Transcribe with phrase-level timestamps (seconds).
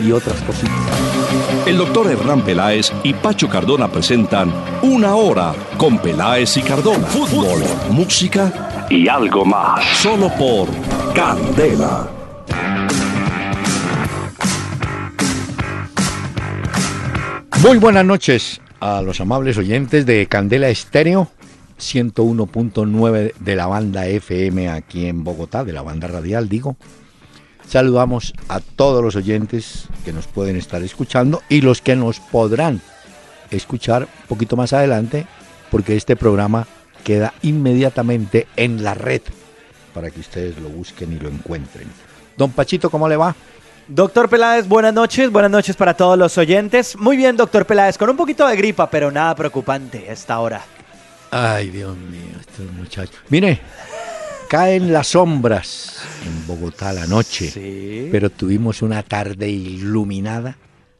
[0.00, 0.70] y otras cositas.
[1.66, 7.06] El doctor Hernán Peláez y Pacho Cardona presentan Una Hora con Peláez y Cardona.
[7.06, 9.84] Fútbol, música y algo más.
[9.98, 10.68] Solo por
[11.14, 12.08] Candela.
[17.62, 21.30] Muy buenas noches a los amables oyentes de Candela Estéreo
[21.78, 26.76] 101.9 de la banda FM aquí en Bogotá, de la banda radial, digo.
[27.70, 32.80] Saludamos a todos los oyentes que nos pueden estar escuchando y los que nos podrán
[33.52, 35.24] escuchar un poquito más adelante,
[35.70, 36.66] porque este programa
[37.04, 39.22] queda inmediatamente en la red
[39.94, 41.86] para que ustedes lo busquen y lo encuentren.
[42.36, 43.36] Don Pachito, ¿cómo le va?
[43.86, 46.96] Doctor Peláez, buenas noches, buenas noches para todos los oyentes.
[46.96, 50.60] Muy bien, doctor Peláez, con un poquito de gripa, pero nada preocupante a esta hora.
[51.30, 53.14] Ay, Dios mío, estos muchachos.
[53.28, 53.60] Mire,
[54.50, 60.56] caen las sombras en Bogotá la noche, pero tuvimos una tarde iluminada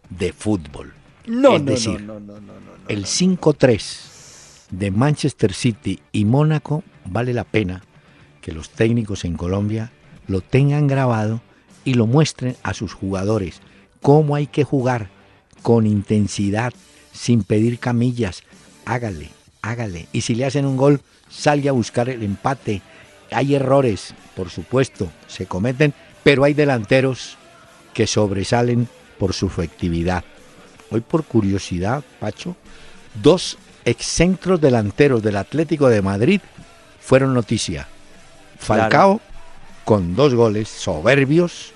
[0.09, 0.95] de fútbol.
[1.27, 6.27] No, es no, decir, no, no, no, no, no, el 5-3 de Manchester City y
[6.27, 7.83] Mónaco vale la pena
[8.41, 9.91] que los técnicos en Colombia
[10.29, 11.41] lo tengan grabado
[11.85, 13.63] y lo muestren a sus jugadores.
[14.01, 15.09] Cómo hay que jugar
[15.63, 16.73] con intensidad,
[17.13, 18.45] sin pedir camillas.
[18.85, 20.07] Hágale, hágale.
[20.13, 22.81] Y si le hacen un gol, salga a buscar el empate.
[23.31, 27.37] Hay errores, por supuesto, se cometen, pero hay delanteros
[27.95, 30.25] que sobresalen por su efectividad.
[30.91, 32.57] Hoy por curiosidad, Pacho,
[33.23, 36.41] dos excentros delanteros del Atlético de Madrid
[37.01, 37.89] fueron noticia.
[38.59, 39.21] Falcao
[39.85, 41.73] con dos goles soberbios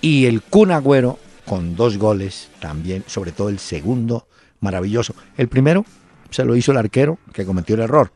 [0.00, 4.26] y el Kun Agüero con dos goles también, sobre todo el segundo
[4.60, 5.14] maravilloso.
[5.36, 5.84] El primero
[6.30, 8.10] se lo hizo el arquero que cometió el error.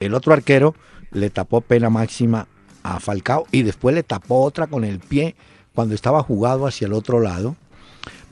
[0.00, 0.74] El otro arquero
[1.14, 2.46] le tapó pena máxima
[2.82, 5.34] a Falcao y después le tapó otra con el pie
[5.74, 7.56] cuando estaba jugado hacia el otro lado.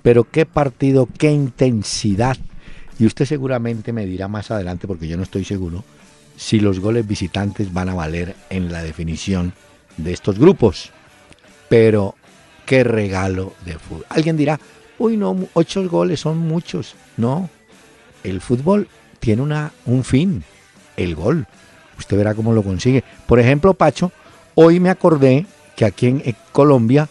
[0.02, 2.36] Pero qué partido, qué intensidad.
[2.98, 5.84] Y usted seguramente me dirá más adelante, porque yo no estoy seguro,
[6.36, 9.54] si los goles visitantes van a valer en la definición
[9.96, 10.90] de estos grupos.
[11.68, 12.14] Pero
[12.66, 14.06] qué regalo de fútbol.
[14.08, 14.60] Alguien dirá,
[14.98, 16.94] uy, no, ocho goles son muchos.
[17.16, 17.48] No,
[18.24, 18.88] el fútbol
[19.20, 20.44] tiene una, un fin,
[20.96, 21.46] el gol.
[22.02, 23.02] Usted verá cómo lo consigue.
[23.26, 24.12] Por ejemplo, Pacho,
[24.54, 25.46] hoy me acordé
[25.76, 27.08] que aquí en Colombia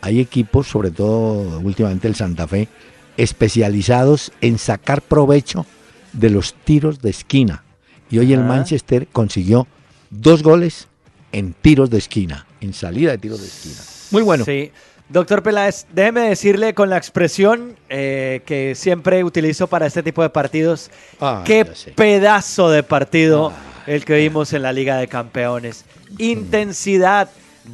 [0.00, 2.68] hay equipos, sobre todo últimamente el Santa Fe,
[3.16, 5.66] especializados en sacar provecho
[6.12, 7.64] de los tiros de esquina.
[8.10, 8.44] Y hoy el Ah.
[8.44, 9.66] Manchester consiguió
[10.10, 10.88] dos goles
[11.32, 13.80] en tiros de esquina, en salida de tiros de esquina.
[14.12, 14.44] Muy bueno.
[14.44, 14.70] Sí.
[15.08, 20.30] Doctor Peláez, déjeme decirle con la expresión eh, que siempre utilizo para este tipo de
[20.30, 20.90] partidos,
[21.20, 23.52] Ah, qué pedazo de partido
[23.86, 25.84] el que vimos en la Liga de Campeones.
[26.18, 27.28] Intensidad,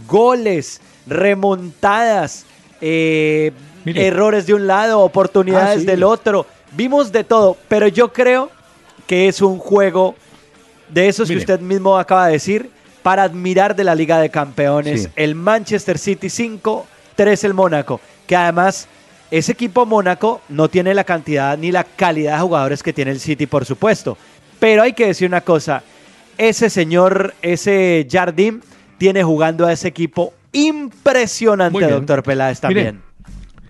[0.06, 2.44] goles, remontadas,
[2.80, 3.52] eh,
[3.86, 5.86] errores de un lado, oportunidades Ah, sí.
[5.86, 6.46] del otro.
[6.72, 8.50] Vimos de todo, pero yo creo
[9.06, 10.14] que es un juego
[10.88, 11.38] de esos Mire.
[11.40, 12.70] que usted mismo acaba de decir
[13.02, 15.04] para admirar de la Liga de Campeones.
[15.04, 15.08] Sí.
[15.16, 18.86] El Manchester City 5, 3 el Mónaco, que además
[19.30, 23.20] ese equipo Mónaco no tiene la cantidad ni la calidad de jugadores que tiene el
[23.20, 24.16] City, por supuesto.
[24.58, 25.82] Pero hay que decir una cosa,
[26.40, 28.60] ese señor, ese Jardim,
[28.96, 33.02] tiene jugando a ese equipo impresionante, doctor Peláez, Mire, también.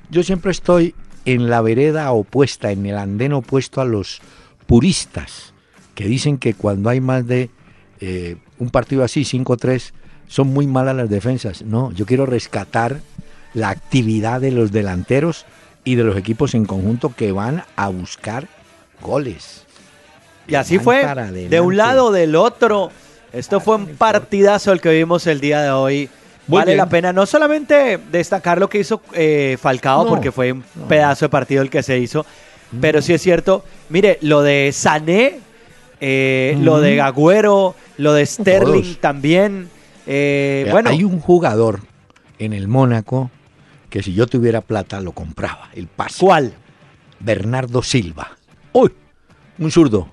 [0.09, 0.95] Yo siempre estoy
[1.25, 4.21] en la vereda opuesta, en el andén opuesto a los
[4.67, 5.53] puristas,
[5.97, 7.51] que dicen que cuando hay más de
[8.01, 9.93] eh, un partido así, 5-3,
[10.29, 11.63] son muy malas las defensas.
[11.63, 13.01] No, yo quiero rescatar
[13.53, 15.45] la actividad de los delanteros
[15.85, 18.47] y de los equipos en conjunto que van a buscar
[19.03, 19.67] goles.
[20.51, 21.05] Y así fue,
[21.49, 22.91] de un lado o del otro.
[23.33, 26.09] Esto fue un partidazo el que vimos el día de hoy.
[26.49, 26.79] Muy vale bien.
[26.79, 30.89] la pena no solamente destacar lo que hizo eh, Falcao, No, porque fue un no.
[30.89, 32.27] pedazo de partido el que se hizo,
[32.81, 35.39] pero sí es cierto, mire, lo de Sané,
[36.01, 39.01] eh, lo de Agüero, lo de Sterling Todos.
[39.01, 39.69] también.
[40.09, 41.81] eh, bueno, Hay un jugador
[42.41, 43.31] en el Mónaco
[43.89, 46.19] que si yo tuviera plata lo compraba, el pase.
[46.19, 46.53] ¿cuál?
[47.21, 48.37] Bernardo Silva.
[48.73, 48.91] ¡Uy!
[49.59, 50.09] Un zurdo.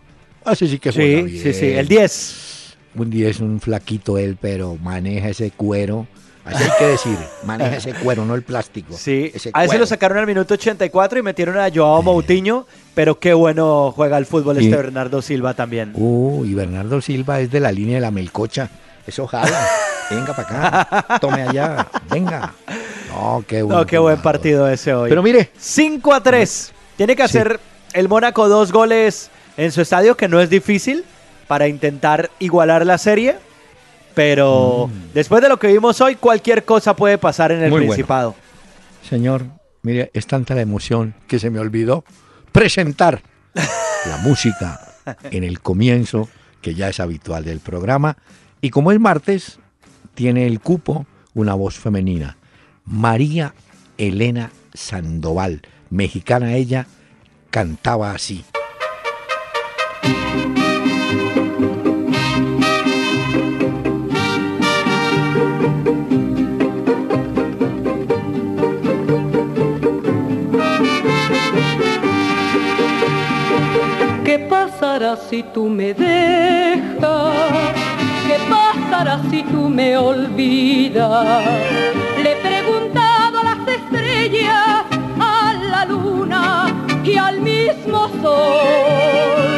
[0.47, 1.43] Así sí que juega Sí, bien.
[1.43, 2.75] sí, sí, el 10.
[2.95, 6.07] Un día es un flaquito él, pero maneja ese cuero
[6.45, 8.95] Así hay que decir, maneja ese cuero, no el plástico.
[8.97, 12.65] Sí, ese a ese lo sacaron al minuto 84 y metieron a Joao Moutinho,
[12.95, 15.91] pero qué bueno juega el fútbol este Y- Bernardo Silva también.
[15.93, 18.69] Uh, y Bernardo Silva es de la línea de la melcocha.
[19.05, 19.59] Eso jala.
[20.09, 21.19] Venga para acá.
[21.19, 21.85] Tome allá.
[22.09, 22.53] Venga.
[23.09, 25.09] No, qué buen No, qué buen partido ese hoy.
[25.09, 26.71] Pero mire, 5 a 3.
[26.95, 27.37] Tiene que Sí.
[27.37, 27.59] hacer
[27.91, 31.03] el Mónaco dos goles en su estadio, que no es difícil,
[31.47, 33.35] para intentar igualar la serie.
[34.13, 37.71] Pero después de lo que vimos hoy, cualquier cosa puede pasar en el Mm.
[37.71, 37.85] Bueno.
[37.87, 38.35] Principado.
[39.07, 39.45] señor,
[39.83, 42.03] mire, es tanta la emoción que se me olvidó
[42.51, 43.21] presentar
[43.53, 44.79] la música
[45.31, 46.27] en el comienzo,
[46.61, 48.17] que ya es habitual del programa.
[48.59, 49.59] Y como es martes,
[50.15, 51.05] tiene el cupo
[51.35, 52.37] una voz femenina.
[52.85, 53.53] María
[53.97, 55.61] Elena Sandoval,
[55.91, 56.87] mexicana ella,
[57.51, 58.43] cantaba así.
[74.27, 77.73] ¿Qué pasará si tú me dejas?
[78.27, 81.45] ¿Qué pasará si tú me olvidas?
[82.21, 84.83] Le he preguntado a las estrellas,
[85.19, 86.67] a la luna
[87.03, 89.56] y al mismo sol.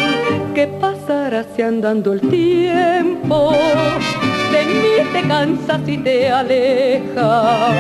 [0.60, 3.54] ¿Qué pasará si andando el tiempo
[4.52, 7.76] de mí te cansas y te alejas?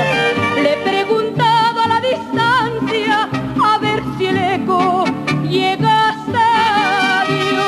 [0.63, 3.27] Le he preguntado a la distancia
[3.65, 5.03] a ver si el eco
[5.43, 7.67] llega hasta Dios.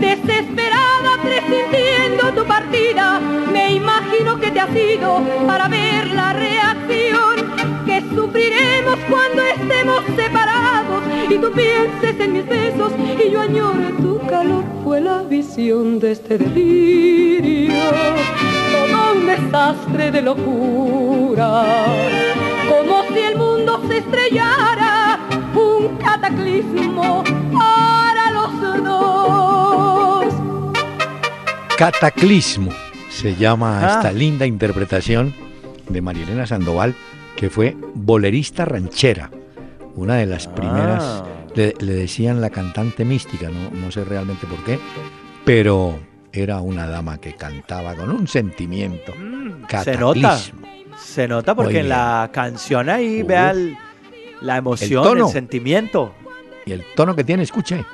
[0.00, 3.20] Desesperada, presintiendo tu partida,
[3.52, 7.36] me imagino que te has ido para ver la reacción
[7.86, 10.89] que sufriremos cuando estemos separados
[11.30, 14.64] y tú pienses en mis besos y yo añore tu calor.
[14.84, 17.74] Fue la visión de este delirio,
[18.72, 21.64] todo un desastre de locura,
[22.68, 25.20] como si el mundo se estrellara,
[25.54, 27.22] un cataclismo
[27.52, 30.34] para los dos.
[31.76, 32.70] Cataclismo
[33.08, 33.94] se llama Ah.
[33.96, 35.32] esta linda interpretación
[35.88, 36.94] de Marilena Sandoval,
[37.36, 39.30] que fue bolerista ranchera,
[39.96, 41.24] una de las primeras, Ah.
[41.54, 44.78] le, le decían la cantante mística, no, no sé realmente por qué,
[45.44, 45.98] pero
[46.32, 49.12] era una dama que cantaba con un sentimiento.
[49.18, 50.38] Mm, Se nota.
[50.98, 53.28] Se nota porque en la canción ahí Uf.
[53.28, 53.76] vea el-
[54.42, 55.26] la emoción, tono.
[55.26, 56.12] el sentimiento.
[56.66, 57.84] Y el tono que tiene, escuche.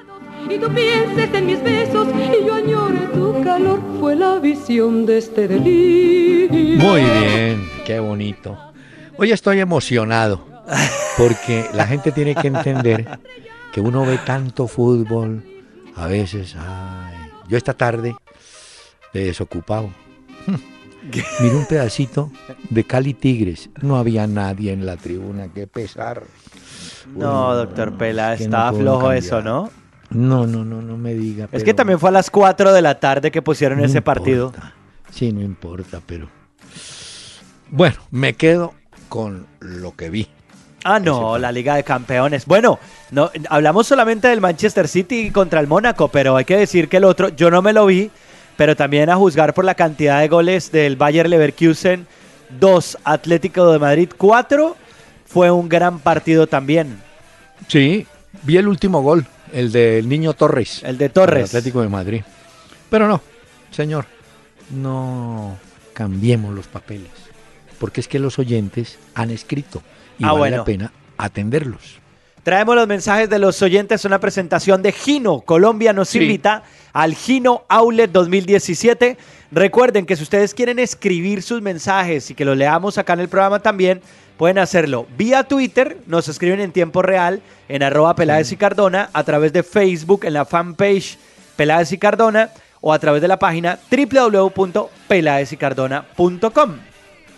[0.51, 3.81] Y tú pienses en mis besos y yo añore tu calor.
[4.01, 6.79] Fue la visión de este delirio.
[6.79, 8.57] Muy bien, qué bonito.
[9.17, 10.45] Hoy estoy emocionado
[11.17, 13.19] porque la gente tiene que entender
[13.73, 15.45] que uno ve tanto fútbol,
[15.95, 17.15] a veces, ay,
[17.49, 18.15] yo esta tarde,
[19.13, 19.91] de desocupado,
[21.41, 22.31] miré un pedacito
[22.71, 26.25] de Cali Tigres, no había nadie en la tribuna, qué pesar.
[27.15, 29.19] No, Uy, doctor Pela, es que no estaba flojo cambiar.
[29.19, 29.71] eso, ¿no?
[30.11, 31.45] No, no, no, no me diga.
[31.45, 34.03] Es pero que también fue a las 4 de la tarde que pusieron no ese
[34.03, 34.53] partido.
[35.11, 36.29] Sí, no importa, pero...
[37.71, 38.75] Bueno, me quedo
[39.09, 40.29] con lo que vi.
[40.89, 42.47] Ah, no, la Liga de Campeones.
[42.47, 42.79] Bueno,
[43.11, 47.05] no, hablamos solamente del Manchester City contra el Mónaco, pero hay que decir que el
[47.05, 48.09] otro, yo no me lo vi,
[48.57, 52.07] pero también a juzgar por la cantidad de goles del Bayer Leverkusen,
[52.61, 54.77] 2, Atlético de Madrid 4,
[55.27, 57.03] fue un gran partido también.
[57.67, 58.07] Sí,
[58.45, 60.85] vi el último gol, el del niño Torres.
[60.85, 61.47] El de Torres.
[61.47, 62.23] Atlético de Madrid.
[62.91, 63.21] Pero no,
[63.73, 64.07] señor,
[64.71, 65.57] no
[65.95, 67.11] cambiemos los papeles.
[67.81, 69.83] Porque es que los oyentes han escrito
[70.19, 70.57] y Ah, vale bueno.
[70.59, 71.99] la pena atenderlos.
[72.43, 75.41] Traemos los mensajes de los oyentes, una presentación de Gino.
[75.41, 76.19] Colombia nos Sí.
[76.21, 79.17] invita al Gino Outlet 2017.
[79.51, 83.29] Recuerden que si ustedes quieren escribir sus mensajes y que los leamos acá en el
[83.29, 84.01] programa también,
[84.37, 89.25] pueden hacerlo vía Twitter, nos escriben en tiempo real en arroba Peláez y Cardona, a
[89.25, 91.19] través de Facebook en la fanpage
[91.57, 96.73] Peláez y Cardona o a través de la página www.pelaezycardona.com.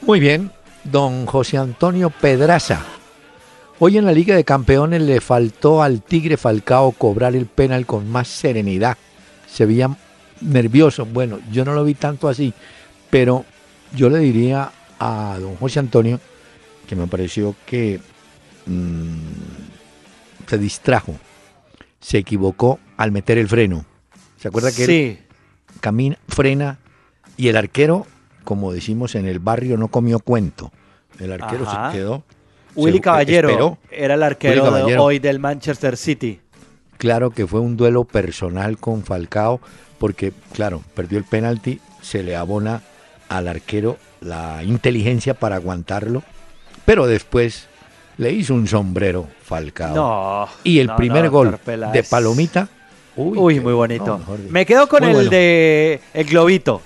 [0.03, 0.51] Muy bien,
[0.91, 2.85] don José Antonio Pedraza.
[3.79, 8.11] Hoy en la Liga de Campeones le faltó al Tigre Falcao cobrar el penal con
[8.11, 8.97] más serenidad.
[9.47, 9.97] Se veía
[10.41, 11.07] nervioso.
[11.07, 12.53] Bueno, yo no lo vi tanto así,
[13.11, 13.45] pero
[13.95, 16.21] yo le diría a don José Antonio
[16.89, 18.01] que me pareció que
[18.67, 21.15] mm, se distrajo,
[22.01, 23.85] se equivocó al meter el freno.
[24.39, 25.19] ¿Se acuerda que él Sí,
[25.81, 26.79] camina, frena
[27.37, 28.07] y el arquero,
[28.45, 30.73] como decimos en el barrio, no comió cuento.
[31.19, 31.91] El arquero Ajá.
[31.93, 32.23] se quedó.
[32.75, 33.79] Willy se- Caballero esperó.
[33.91, 36.41] era el arquero de hoy del Manchester City.
[36.97, 39.61] Claro que fue un duelo personal con Falcao,
[39.99, 42.83] porque, claro, perdió el penalti, se le abona
[43.29, 46.23] al arquero la inteligencia para aguantarlo,
[46.85, 47.67] pero después
[48.17, 49.95] le hizo un sombrero Falcao.
[49.95, 50.49] No.
[50.65, 51.59] Y el no, primer no, gol
[51.93, 52.69] de Palomita.
[53.17, 54.21] Uy, qué- muy bonito.
[54.51, 55.31] Me quedo con Muy el bueno.
[55.31, 56.81] de el globito.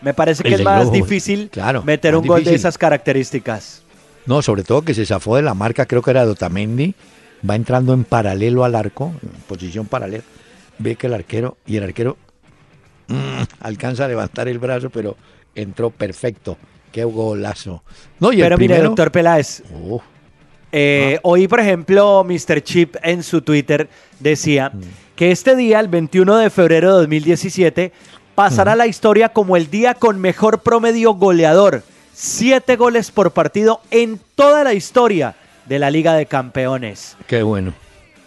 [0.00, 3.82] Me parece que El es más difícil claro, meter un gol de esas características.
[4.26, 6.94] No, sobre todo que se zafó de la marca, creo que era de Otamendi,
[7.48, 10.24] va entrando en paralelo al arco, en posición paralela,
[10.78, 12.16] ve que el arquero, y el arquero
[13.08, 15.16] mm, alcanza a levantar el brazo, pero
[15.54, 16.56] entró perfecto.
[16.92, 17.82] Qué golazo.
[18.20, 20.02] No, y Pero el mire, primero, doctor Peláez, Uf,
[20.70, 22.62] eh, hoy, por ejemplo, Mr.
[22.62, 23.88] Chip en su Twitter
[24.20, 24.72] decía
[25.16, 27.92] que este día, el 21 de febrero de 2017,
[28.38, 31.82] pasará a la historia como el día con mejor promedio goleador.
[32.14, 35.34] Siete goles por partido en toda la historia
[35.66, 37.16] de la Liga de Campeones.
[37.26, 37.74] qué bueno.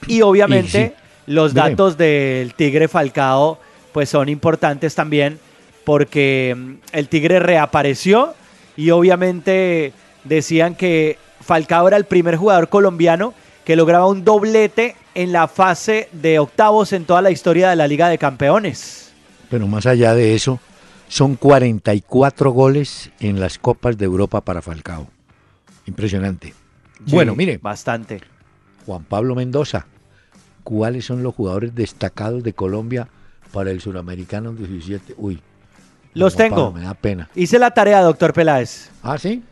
[0.07, 0.95] Y obviamente
[1.27, 3.57] los datos del Tigre Falcao
[3.93, 5.39] pues son importantes también
[5.85, 8.33] porque mm, el Tigre reapareció
[8.75, 9.93] y obviamente
[10.25, 16.09] decían que Falcao era el primer jugador colombiano que lograba un doblete en la fase
[16.11, 19.00] de octavos en toda la historia de la Liga de Campeones.
[19.51, 20.59] Pero más allá de eso,
[21.09, 25.07] son 44 goles en las Copas de Europa para Falcao.
[25.85, 26.53] Impresionante.
[27.07, 28.21] bueno, mire, Bastante.
[28.85, 29.85] Juan Pablo Mendoza,
[30.63, 33.09] ¿cuáles son los jugadores destacados de Colombia
[33.51, 35.15] para el suramericano 17?
[35.17, 35.41] Uy,
[36.13, 36.65] Los Juan tengo.
[36.67, 37.29] Pablo, me da pena.
[37.35, 38.89] Hice la tarea, doctor Peláez.
[39.03, 39.43] Ah, sí.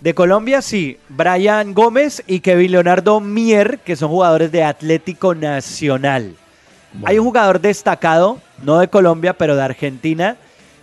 [0.00, 0.96] De Colombia, sí.
[1.10, 6.34] Brian Gómez y Kevin Leonardo Mier, que son jugadores de Atlético Nacional.
[7.04, 10.36] Hay un jugador destacado, no de Colombia, pero de Argentina,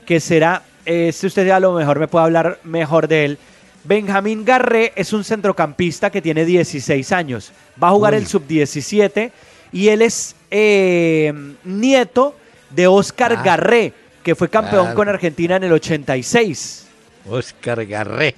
[0.05, 3.37] que será, este usted ya a lo mejor me puede hablar mejor de él.
[3.83, 7.51] Benjamín Garré es un centrocampista que tiene 16 años.
[7.81, 8.19] Va a jugar Uy.
[8.19, 9.31] el sub-17
[9.71, 11.31] y él es eh,
[11.63, 12.35] nieto
[12.71, 13.41] de Oscar Ah.
[13.43, 14.95] Garré, que fue campeón Claro.
[14.95, 16.87] con Argentina en el 86.
[17.29, 18.35] Oscar Garré,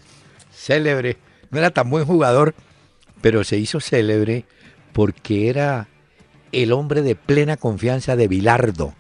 [0.54, 1.18] célebre.
[1.50, 2.54] No era tan buen jugador,
[3.22, 4.46] pero se hizo célebre
[4.94, 5.88] porque era
[6.51, 8.93] el hombre de plena confianza de Bilardo.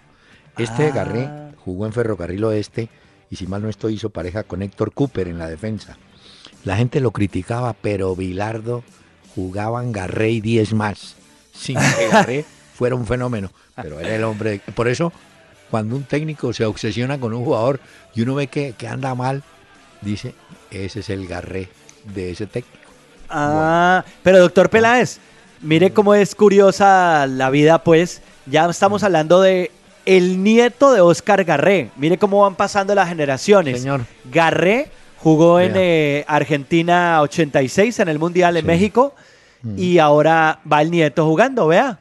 [0.57, 0.91] Este Ah.
[0.93, 1.29] Garré
[1.63, 2.89] jugó en Ferrocarril Oeste
[3.29, 5.97] y si mal no estoy hizo pareja con Héctor Cooper en la defensa.
[6.65, 8.83] La gente lo criticaba, pero Bilardo
[9.35, 11.15] jugaban Garré y 10 más.
[11.53, 13.51] Sin que Garré fuera un fenómeno.
[13.75, 14.51] Pero era el hombre.
[14.65, 15.11] de- Por eso,
[15.69, 17.79] cuando un técnico se obsesiona con un jugador
[18.13, 19.43] y uno ve que, que anda mal,
[20.01, 20.35] dice,
[20.69, 21.69] ese es el Garré
[22.13, 22.77] de ese técnico.
[23.29, 25.19] Ah, pero doctor Peláez,
[25.61, 28.21] mire cómo es curiosa la vida, pues.
[28.45, 29.71] Ya estamos hablando de
[30.05, 31.91] el nieto de Oscar Garré.
[31.95, 33.81] Mire cómo van pasando las generaciones.
[33.81, 34.01] Señor.
[34.31, 38.67] Garré jugó en eh, Argentina 86 en el Mundial en Sí.
[38.67, 39.13] México
[39.63, 39.77] Mm.
[39.77, 41.99] y ahora va el nieto jugando, vea.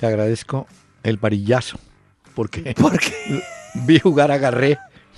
[0.00, 0.66] Le agradezco
[1.02, 1.78] el varillazo,
[2.34, 3.42] porque Porque,
[3.86, 4.76] vi jugar a Garré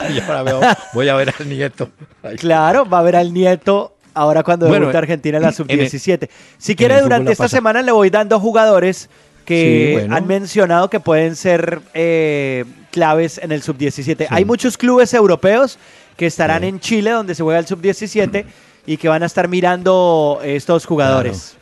[0.08, 0.60] y ahora veo,
[0.94, 1.90] voy a ver al nieto.
[2.22, 5.54] Ay, claro, va a ver al nieto ahora cuando Bueno, debuta Argentina en la en
[5.80, 6.28] el- sub-17.
[6.58, 7.56] Si quiere, durante esta pasa.
[7.56, 9.08] semana le voy dando jugadores
[9.44, 10.14] que Sí, bueno.
[10.16, 14.18] han mencionado que pueden ser eh, claves en el sub-17.
[14.18, 14.26] Sí.
[14.30, 15.78] Hay muchos clubes europeos
[16.16, 16.68] que estarán Sí.
[16.68, 18.44] en Chile, donde se juega el sub-17,
[18.86, 21.56] y que van a estar mirando estos jugadores.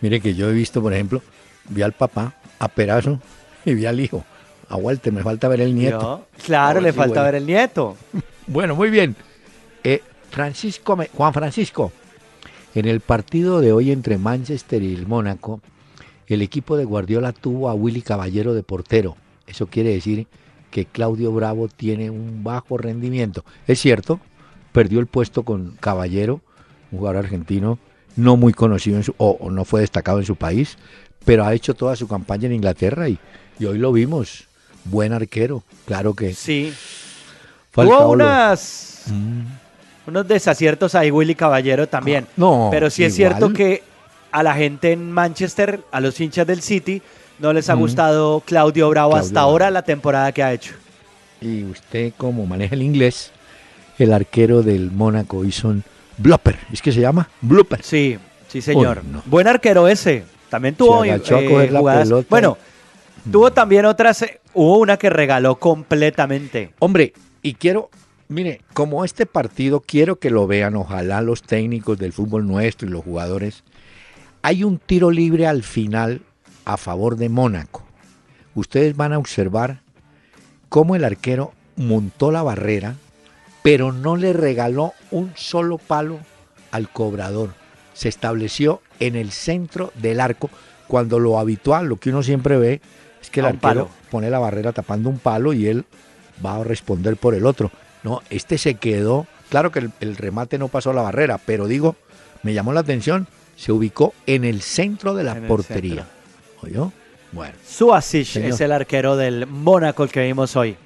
[0.00, 1.22] Mire que yo he visto, por ejemplo,
[1.68, 3.20] vi al papá, a Perazo,
[3.64, 4.24] y vi al hijo.
[4.68, 6.26] A Walter, me falta ver el nieto.
[6.44, 7.96] Claro, ver le falta ver el nieto.
[8.46, 9.16] Bueno, muy bien.
[9.82, 10.02] Eh,
[10.34, 11.92] Francisco, Juan Francisco,
[12.74, 15.60] en el partido de hoy entre Manchester y el Mónaco,
[16.26, 19.16] el equipo de Guardiola tuvo a Willy Caballero de portero.
[19.46, 20.26] Eso quiere decir
[20.72, 23.44] que Claudio Bravo tiene un bajo rendimiento.
[23.68, 24.18] Es cierto,
[24.72, 26.40] perdió el puesto con Caballero,
[26.90, 27.78] un jugador argentino
[28.16, 30.78] no muy conocido en su, o, o no fue destacado en su país,
[31.24, 33.18] pero ha hecho toda su campaña en Inglaterra y,
[33.60, 34.44] y hoy lo vimos.
[34.84, 36.72] Buen arquero, claro que Sí.
[37.76, 39.42] Lo- unas, Mm.
[40.06, 42.26] Unos desaciertos ahí, Willy Caballero también.
[42.36, 43.82] No, Pero sí es cierto que
[44.30, 47.00] a la gente en Manchester, a los hinchas del City,
[47.38, 47.78] no les ha Mm.
[47.80, 49.50] gustado Claudio Bravo Claudio hasta Bravo.
[49.50, 50.74] ahora la temporada que ha hecho.
[51.40, 53.30] Y usted, como maneja el inglés,
[53.98, 55.84] el arquero del Mónaco hizo un
[56.18, 56.56] blooper.
[56.72, 57.28] ¿Es que se llama?
[57.40, 57.82] Blooper.
[57.82, 58.18] Sí,
[58.48, 59.02] sí, señor.
[59.04, 59.22] No.
[59.26, 60.24] Buen arquero ese.
[60.48, 62.26] También tuvo eh, coger la jugadas- pelota.
[62.30, 62.58] Bueno,
[63.30, 64.22] tuvo también otras.
[64.22, 66.70] eh, Hubo una que regaló completamente.
[66.78, 67.90] Hombre, y quiero,
[68.28, 72.90] mire, como este partido quiero que lo vean, ojalá los técnicos del fútbol nuestro y
[72.90, 73.64] los jugadores.
[74.42, 76.22] Hay un tiro libre al final
[76.64, 77.82] a favor de Mónaco.
[78.54, 79.80] Ustedes van a observar
[80.68, 82.96] cómo el arquero montó la barrera,
[83.62, 86.18] pero no le regaló un solo palo
[86.70, 87.54] al cobrador.
[87.94, 90.50] Se estableció en el centro del arco,
[90.88, 92.80] cuando lo habitual, lo que uno siempre ve,
[93.22, 93.88] es que el arquero palo.
[94.10, 95.84] pone la barrera tapando un palo y él
[96.44, 97.70] va a responder por el otro.
[98.04, 99.26] No, este se quedó.
[99.48, 101.96] Claro que el, el remate no pasó la barrera, pero digo,
[102.42, 106.06] me llamó la atención, se ubicó en el centro de la En portería.
[106.62, 106.92] ¿Oyó?
[107.32, 108.50] Bueno, Suasic Señor.
[108.50, 110.76] es el arquero del Mónaco el que vimos hoy.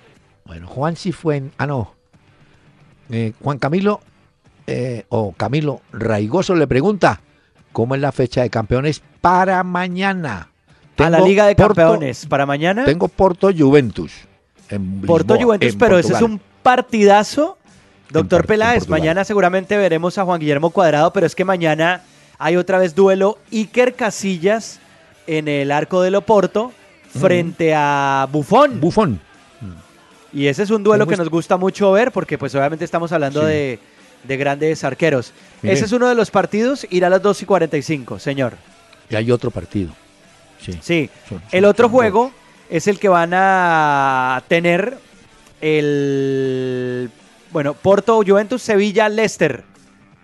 [0.47, 1.53] bueno, Juan Cifuentes.
[1.59, 1.95] Ah, no.
[3.11, 4.01] Eh, Juan Camilo
[4.67, 7.21] eh, o Camilo Raigoso le pregunta:
[7.73, 10.51] ¿Cómo es la fecha de campeones para mañana?
[10.99, 12.85] a la Liga de Porto- Campeones para mañana.
[12.85, 14.13] Tengo Porto Juventus.
[14.69, 17.57] En Porto Lisboa, Juventus, en pero ese es un partidazo.
[18.11, 19.01] Doctor Peláez, Portugal.
[19.01, 22.03] mañana seguramente veremos a Juan Guillermo Cuadrado, pero es que mañana
[22.39, 24.81] hay otra vez duelo Iker Casillas
[25.27, 26.73] en el arco del Oporto
[27.19, 28.81] frente a Buffon.
[28.81, 29.21] Bufón.
[30.33, 33.41] y ese es un duelo que nos gusta mucho ver porque pues obviamente estamos hablando
[33.43, 33.47] Sí.
[33.47, 33.79] de,
[34.25, 35.33] de grandes arqueros.
[35.63, 35.75] Mire.
[35.75, 38.55] Ese es uno de los partidos, irá a las 2 y 45, señor.
[39.11, 39.91] Y hay otro partido.
[40.61, 40.79] Sí.
[40.83, 42.31] Sí, Son- el otro juego
[42.71, 44.99] es el que van a tener
[45.61, 47.11] el
[47.53, 49.65] bueno, Porto, Juventus, Sevilla, Leicester.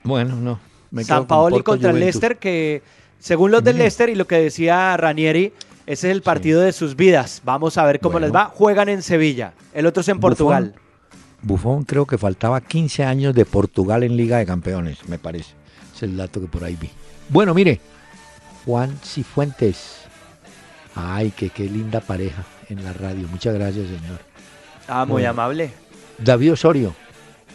[0.03, 0.61] Bueno, no.
[0.91, 2.01] me San Paoli contra Juventus.
[2.01, 2.83] Leicester que
[3.19, 3.79] según los del.
[3.79, 5.53] Leicester y lo que decía Ranieri,
[5.87, 7.41] ese es el partido de sus vidas.
[7.45, 8.27] Vamos a ver cómo Bueno.
[8.27, 8.47] les va.
[8.47, 10.21] Juegan en Sevilla, el otro es en.
[10.21, 10.75] Portugal.
[11.43, 15.53] Bufón creo que faltaba 15 años de Portugal en Liga de Campeones, me parece.
[15.95, 16.91] Es el dato que por ahí vi.
[17.29, 17.81] Bueno, mire,
[18.65, 20.01] Juan Cifuentes.
[20.95, 23.27] Ay, que qué linda pareja en la radio.
[23.29, 24.21] Muchas gracias, señor.
[24.89, 25.31] Ah, muy Bueno.
[25.31, 25.71] amable.
[26.19, 26.95] David Osorio.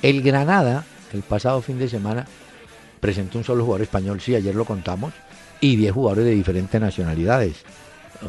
[0.02, 2.26] El Granada, el pasado fin de semana,
[3.00, 5.14] presentó un solo jugador español, sí, ayer lo contamos,
[5.62, 7.64] y 10 jugadores de diferentes nacionalidades.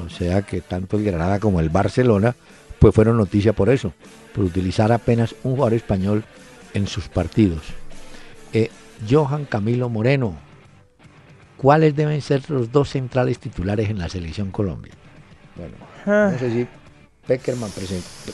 [0.05, 2.35] O sea que tanto el Granada como el Barcelona,
[2.79, 3.93] pues fueron noticia por eso,
[4.35, 6.25] por utilizar apenas un jugador español
[6.75, 7.63] en sus partidos.
[8.53, 8.71] Eh,
[9.09, 10.35] Johan Camilo Moreno,
[11.57, 14.93] ¿cuáles deben ser los dos centrales titulares en la selección Colombia?
[15.57, 15.75] Bueno,
[16.07, 16.31] Ah.
[16.33, 16.67] no sé si
[17.31, 17.71] Peckerman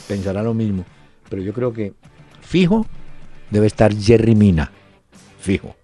[0.07, 0.83] pensará lo mismo,
[1.29, 1.93] pero yo creo que
[2.41, 2.87] fijo
[3.51, 4.71] debe estar Jerry Mina,
[5.39, 5.75] fijo,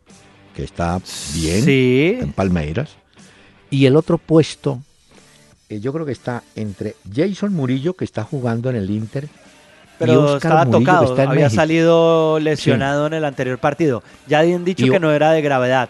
[0.56, 1.00] que está
[1.36, 2.18] bien Sí.
[2.20, 2.96] en Palmeiras.
[3.70, 4.82] Y el otro puesto,
[5.70, 9.30] eh, yo creo que está entre Jason Murillo, que está jugando en el Inter, y
[10.00, 11.56] Pero Oscar estaba Murillo, tocado, había México.
[11.62, 14.02] salido lesionado en el anterior partido.
[14.28, 15.90] Ya habían dicho Y que no era de gravedad.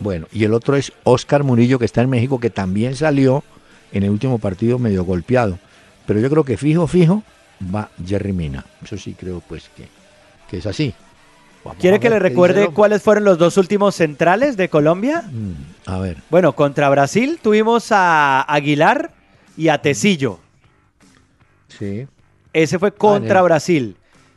[0.00, 3.44] Bueno, y el otro es Oscar Murillo, que está en México, que también salió
[3.92, 5.58] en el último partido medio golpeado.
[6.08, 7.22] Pero yo creo que fijo, fijo,
[7.72, 8.64] va Jerry Mina.
[8.82, 9.86] Eso sí creo pues que,
[10.50, 10.94] que es así.
[11.62, 15.22] Vamos ¿Quiere que le recuerde cuáles fueron los dos últimos centrales de Colombia?
[15.30, 19.12] Mm, a ver, Bueno, contra Brasil tuvimos a Aguilar
[19.56, 20.40] y a Tecillo.
[21.68, 22.06] sí.
[22.54, 23.96] Ese fue contra el- Brasil.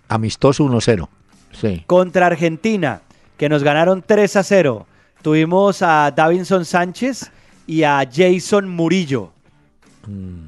[0.09, 1.07] Amistoso 1-0.
[1.53, 1.83] Sí.
[1.87, 3.01] Contra Argentina,
[3.37, 4.85] que nos ganaron 3 a 0.
[5.21, 7.31] Tuvimos a Davinson Sánchez
[7.65, 9.31] y a Jason Murillo.
[10.05, 10.47] Mm,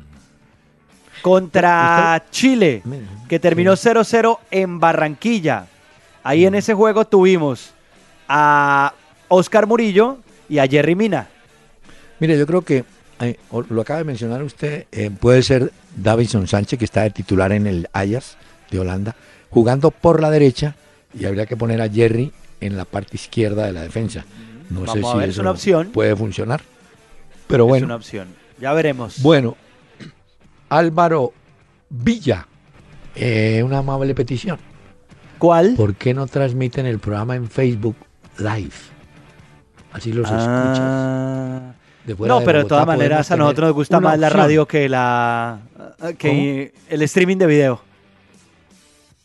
[1.23, 2.83] Contra Chile,
[3.29, 3.88] que terminó sí.
[3.89, 5.65] 0-0 en Barranquilla.
[6.21, 7.71] Ahí en ese juego tuvimos
[8.27, 8.93] a
[9.29, 10.17] Oscar Murillo
[10.49, 11.29] y a Jerry Mina.
[12.19, 12.83] Mire, yo creo que
[13.21, 13.38] eh,
[13.69, 17.67] lo acaba de mencionar usted, eh, puede ser Davinson Sánchez, que está de titular en
[17.67, 18.36] el Ajax
[18.69, 19.15] de Holanda,
[19.49, 20.75] jugando por la derecha
[21.17, 24.25] y habría que poner a Jerry en la parte izquierda de la defensa.
[24.69, 25.88] No sé si es eso una opción.
[25.93, 26.62] puede funcionar.
[27.47, 28.27] Pero Es bueno, una opción.
[28.59, 29.21] Ya veremos.
[29.21, 29.55] bueno,
[30.77, 31.33] Álvaro
[31.89, 32.47] Villa,
[33.15, 34.57] eh, una amable petición.
[35.38, 35.75] ¿Cuál?
[35.75, 37.95] ¿Por qué no transmiten el programa en Facebook
[38.39, 38.71] Live?
[39.91, 40.79] Así los escuchas.
[40.79, 41.73] Ah.
[42.17, 44.89] Fuera No, pero de Bogotá todas maneras a nosotros nos gusta más la radio que
[44.89, 45.59] la
[46.17, 47.81] que el streaming de video.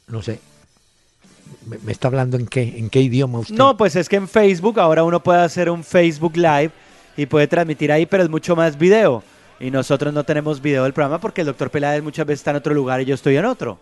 [0.07, 0.41] No sé.
[1.67, 3.57] ¿Me, me está hablando en qué, en qué idioma usted?
[3.57, 6.71] No, pues es que en Facebook ahora uno puede hacer un Facebook Live
[7.17, 9.25] y puede transmitir ahí, pero es mucho más video.
[9.61, 12.59] Y nosotros no tenemos video del programa porque el doctor Peláez muchas veces está en
[12.59, 13.79] otro lugar y yo estoy en otro.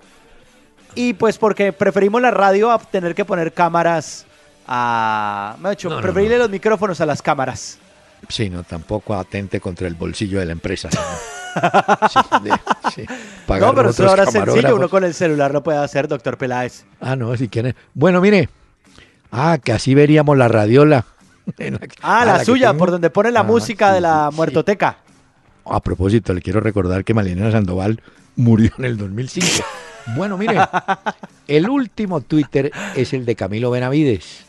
[0.94, 4.24] Y pues porque preferimos la radio a tener que poner cámaras
[4.66, 5.56] a...
[5.60, 6.42] Me ha dicho, No, preferirle no.
[6.44, 7.78] los micrófonos a las cámaras.
[8.30, 10.88] Sí, no, tampoco atente contra el bolsillo de la empresa.
[12.10, 12.50] Sí,
[12.94, 13.06] sí.
[13.48, 16.84] No, pero eso ahora es sencillo, uno con el celular lo puede hacer, doctor Peláez.
[17.00, 17.74] Ah, no, si quiere.
[17.94, 18.50] Bueno, mire.
[19.32, 21.06] Ah, que así veríamos la radiola.
[21.56, 24.98] La que- Ah, la, suya, por donde pone la Ah, música de la muertoteca.
[25.68, 28.00] A propósito, le quiero recordar que Malena Sandoval
[28.36, 29.64] murió en el 2005.
[30.14, 30.58] Bueno, mire,
[31.48, 34.44] el último Twitter es el de Camilo Benavides.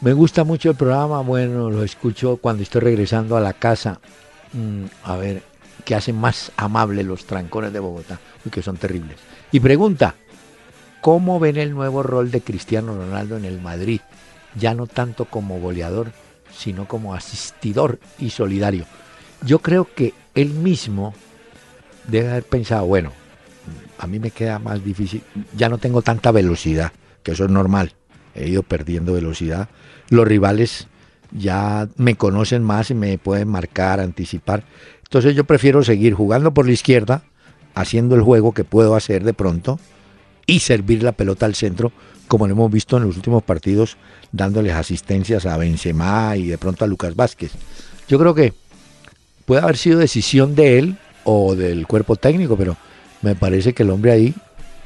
[0.00, 4.00] Me gusta mucho el programa, bueno, lo escucho cuando estoy regresando a la casa.
[4.52, 5.42] Mm, a ver,
[5.84, 9.16] que hacen más amables los trancones de Bogotá, uy, que son terribles.
[9.50, 10.14] Y pregunta,
[11.00, 14.02] ¿cómo ven el nuevo rol de Cristiano Ronaldo en el Madrid?
[14.54, 16.12] Ya no tanto como goleador,
[16.54, 18.84] sino como asistidor y solidario.
[19.42, 21.14] Yo creo que él mismo
[22.06, 23.12] debe haber pensado, bueno,
[23.98, 25.22] a mí me queda más difícil.
[25.56, 27.92] Ya no tengo tanta velocidad, que eso es normal.
[28.34, 29.68] He ido perdiendo velocidad.
[30.08, 30.86] Los rivales
[31.32, 34.64] ya me conocen más y me pueden marcar, anticipar.
[35.02, 37.22] Entonces yo prefiero seguir jugando por la izquierda,
[37.74, 39.78] haciendo el juego que puedo hacer de pronto
[40.46, 41.92] y servir la pelota al centro,
[42.26, 43.96] como lo hemos visto en los últimos partidos,
[44.32, 47.52] dándoles asistencias a Benzema y de pronto a Lucas Vázquez.
[48.08, 48.54] Yo creo que
[49.48, 52.76] puede haber sido decisión de él o del cuerpo técnico, pero
[53.22, 54.34] me parece que el hombre ahí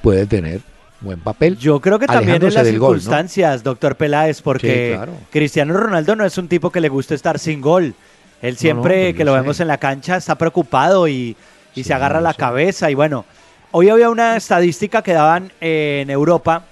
[0.03, 0.61] puede tener
[1.01, 1.59] buen papel.
[1.59, 4.97] Yo creo que también en las circunstancias, doctor Peláez, porque
[5.31, 7.93] Cristiano Ronaldo no es un tipo que le gusta estar sin gol.
[8.41, 11.37] Él siempre que lo vemos en la cancha está preocupado y,
[11.75, 12.89] se agarra la cabeza.
[12.89, 13.25] Y bueno,
[13.73, 16.67] hoy había una estadística que daban en Europa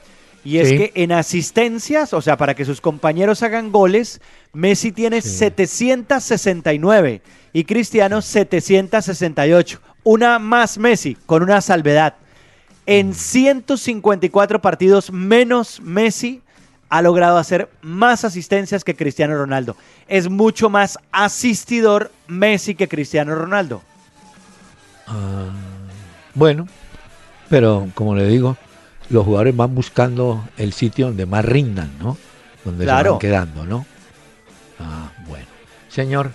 [0.45, 4.21] y es que en asistencias, o sea, para que sus compañeros hagan goles,
[4.53, 7.21] Messi tiene 769
[7.53, 9.81] y Cristiano 768.
[10.05, 12.15] Una más Messi, con una salvedad.
[12.87, 14.63] En 154 mm.
[14.63, 16.43] partidos menos Messi
[16.89, 19.77] ha logrado hacer más asistencias que Cristiano Ronaldo.
[20.09, 23.83] Es mucho más asistidor Messi que Cristiano Ronaldo.
[25.07, 25.51] Ah,
[26.35, 26.67] bueno,
[27.49, 28.57] pero como le digo,
[29.09, 32.17] los jugadores van buscando el sitio donde más rindan, ¿no?
[32.65, 33.87] Donde se van quedando, ¿no?
[34.79, 35.47] Ah, bueno.
[35.89, 36.33] Señor,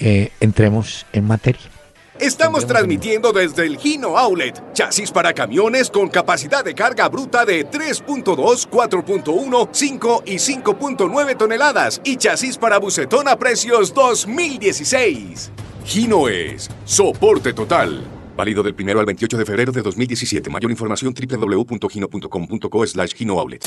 [0.00, 1.76] eh, entremos en materia.
[2.18, 7.68] Estamos transmitiendo desde el Gino Outlet, chasis para camiones con capacidad de carga bruta de
[7.68, 15.50] 3.2, 4.1, 5 y 5.9 toneladas y chasis para bucetón a precios 2016.
[15.84, 18.15] Gino es soporte total.
[18.36, 20.50] Válido del 1 al 28 de febrero de 2017.
[20.50, 23.14] Mayor información www.gino.com.co slash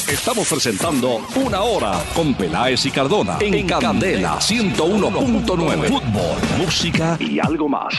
[0.07, 5.87] Estamos presentando Una Hora con Peláez y Cardona en, Candela 101.9.
[5.87, 7.95] Fútbol, música y algo más.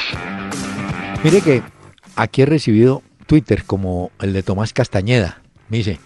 [1.24, 1.62] Mire que
[2.14, 5.42] aquí he recibido Twitter como el de Tomás Castañeda.
[5.68, 5.98] Me dice,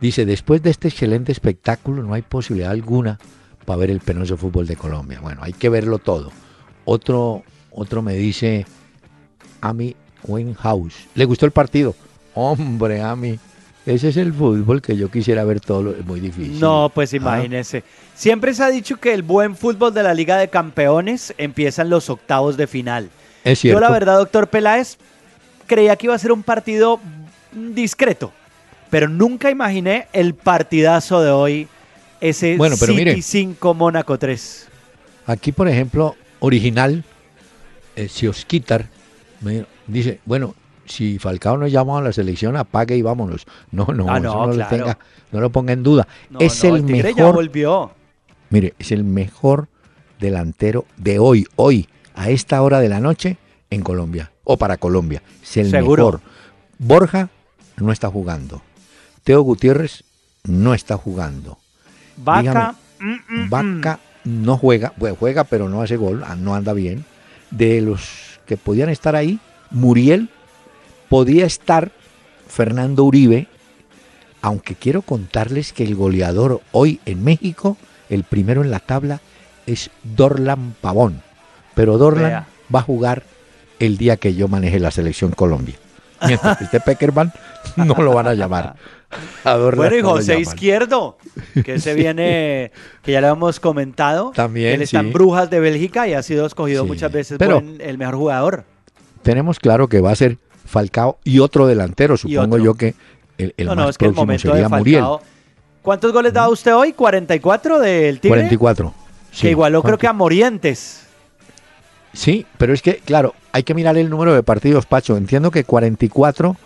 [0.00, 3.20] dice, después de este excelente espectáculo no hay posibilidad alguna
[3.64, 5.20] para ver el penoso fútbol de Colombia.
[5.20, 6.32] Bueno, hay que verlo todo.
[6.84, 8.66] Otro, otro me dice,
[9.60, 9.94] Ami
[10.58, 10.94] House.
[11.14, 11.94] ¿Le gustó el partido?
[12.34, 13.38] Hombre, Ami.
[13.86, 16.60] Ese es el fútbol que yo quisiera ver todo, es muy difícil.
[16.60, 17.16] No, pues ah.
[17.16, 17.82] imagínese.
[18.14, 21.90] Siempre se ha dicho que el buen fútbol de la Liga de Campeones empieza en
[21.90, 23.08] los octavos de final.
[23.42, 23.80] Es cierto.
[23.80, 24.98] Yo la verdad, doctor Peláez,
[25.66, 27.00] creía que iba a ser un partido
[27.52, 28.32] discreto,
[28.90, 31.68] pero nunca imaginé el partidazo de hoy,
[32.20, 34.68] ese bueno, pero City 5 Mónaco 3.
[35.26, 37.02] Aquí, por ejemplo, original,
[37.96, 38.08] eh,
[38.46, 38.86] Quitar
[39.40, 40.54] me dice, bueno,
[40.86, 43.46] si Falcao nos llama a la selección, apague y vámonos.
[43.70, 44.98] No, no, ah, no, lo tenga,
[45.32, 46.06] no lo ponga en duda.
[46.38, 47.34] es el, mejor.
[47.34, 47.92] volvió.
[48.50, 49.68] Mire, es el mejor
[50.18, 53.38] delantero de hoy, hoy, a esta hora de la noche
[53.70, 55.22] en Colombia o para Colombia.
[55.42, 56.20] Es el mejor.
[56.78, 57.28] Borja
[57.76, 58.62] no está jugando.
[59.22, 60.02] Teo Gutiérrez
[60.44, 61.58] no está jugando.
[62.16, 63.50] Vaca, mm, mm, mm.
[63.50, 67.04] Vaca no juega, bueno, juega pero no hace gol, ah, no anda bien.
[67.50, 69.38] De los que podían estar ahí,
[69.70, 70.28] Muriel,
[71.08, 71.92] podía estar
[72.48, 73.46] Fernando Uribe,
[74.42, 77.76] aunque quiero contarles que el goleador hoy en México,
[78.08, 79.20] el primero en la tabla,
[79.68, 81.22] es Dorlan Pavón.
[81.76, 83.22] Pero Dorlan va a jugar
[83.78, 85.76] el día que yo maneje la selección Colombia.
[86.26, 87.32] Mientras este Peckerman
[87.76, 88.76] no lo van a llamar.
[89.44, 91.18] bueno, y José Izquierdo,
[91.64, 94.32] que se viene, que ya le hemos comentado.
[94.34, 94.74] También.
[94.74, 98.16] Él está en Brujas de Bélgica y ha sido escogido muchas veces Pero el mejor
[98.16, 98.64] jugador.
[99.22, 102.16] Tenemos claro que va a ser Falcao y otro delantero.
[102.16, 102.94] Supongo yo que
[103.38, 105.04] el, el más próximo sería Muriel.
[105.82, 106.92] ¿Cuántos goles da usted hoy?
[106.92, 108.40] ¿44 del Tigre?
[108.40, 108.94] 44.
[109.40, 111.06] que igualó creo que a Morientes.
[112.12, 115.16] Sí, pero es que, claro, hay que mirar el número de partidos, Pacho.
[115.16, 116.56] Entiendo que 44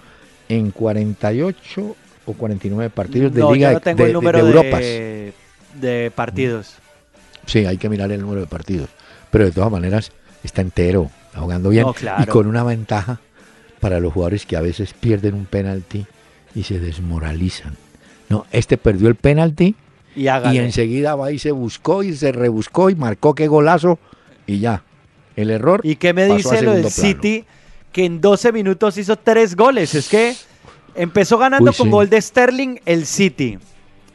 [0.48, 5.32] en 48 o 49 partidos de Liga no tengo de, el número de,
[5.74, 6.76] de, partidos.
[7.46, 8.88] Sí, hay que mirar el número de partidos.
[9.30, 11.86] Pero de todas maneras está entero, jugando bien.
[12.18, 13.20] Y con una ventaja
[13.80, 16.06] para los jugadores que a veces pierden un penalti
[16.54, 17.76] y se desmoralizan.
[18.30, 19.74] No, este perdió el penalti
[20.16, 23.98] y, y enseguida va y se buscó y se rebuscó y marcó qué golazo
[24.46, 24.82] y ya.
[25.36, 25.80] El error.
[25.82, 27.44] ¿Y qué me dice lo del City?
[27.92, 29.94] Que en 12 minutos hizo tres goles.
[29.94, 30.34] Es que
[30.94, 33.58] empezó ganando con gol de Sterling el City.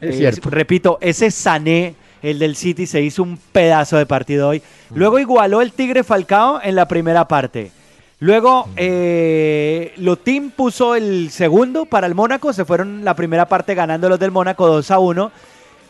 [0.00, 0.48] Es cierto.
[0.48, 4.62] repito, ese Sané, el del City, se hizo un pedazo de partido hoy.
[4.94, 7.70] Luego igualó el Tigre Falcao en la primera parte.
[8.18, 12.52] Luego eh, Lotín puso el segundo para el Mónaco.
[12.52, 15.32] Se fueron la primera parte ganando los del Mónaco 2 a 1.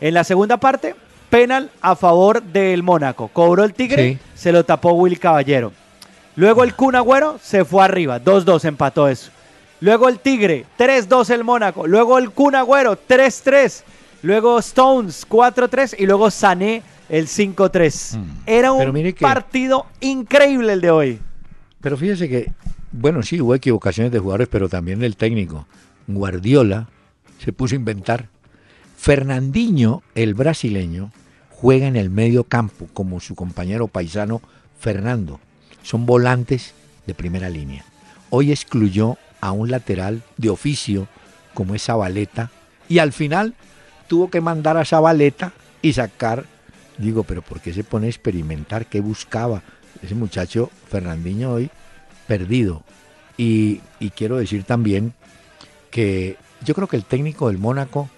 [0.01, 0.95] En la segunda parte
[1.31, 3.29] penal a favor del Mónaco.
[3.29, 5.71] Cobró el Tigre, se lo tapó Will Caballero.
[6.35, 9.31] Luego el Kun Agüero se fue arriba, 2-2 empató eso.
[9.79, 11.87] Luego el Tigre, 3-2 el Mónaco.
[11.87, 13.81] Luego el Kun Agüero, 3-3.
[14.21, 15.95] Luego Stones, 4-3.
[15.97, 18.17] Y luego Sané, el 5-3.
[18.17, 18.23] Mm.
[18.45, 21.19] Era un que- partido increíble el de hoy.
[21.81, 22.51] Pero fíjese que,
[22.91, 25.65] bueno, sí, hubo equivocaciones de jugadores, pero también del técnico.
[26.05, 26.87] Guardiola
[27.43, 28.27] se puso a inventar.
[28.97, 31.11] Fernandinho, el brasileño,
[31.61, 34.41] juega en el medio campo como su compañero paisano
[34.79, 35.39] Fernando.
[35.83, 36.73] Son volantes
[37.05, 37.85] de primera línea.
[38.31, 41.07] Hoy excluyó a un lateral de oficio
[41.53, 42.49] como es Zabaleta
[42.89, 43.53] y al final
[44.07, 46.45] tuvo que mandar a Zabaleta y sacar.
[46.97, 48.87] Digo, pero ¿por qué se pone a experimentar?
[48.87, 49.61] ¿Qué buscaba?
[50.01, 51.69] Ese muchacho Fernandinho hoy
[52.25, 52.83] perdido.
[53.37, 55.13] Y, y quiero decir también
[55.91, 58.09] que yo creo que el técnico del Mónaco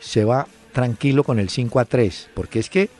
[0.00, 2.90] se va tranquilo con el 5 a 3, porque es que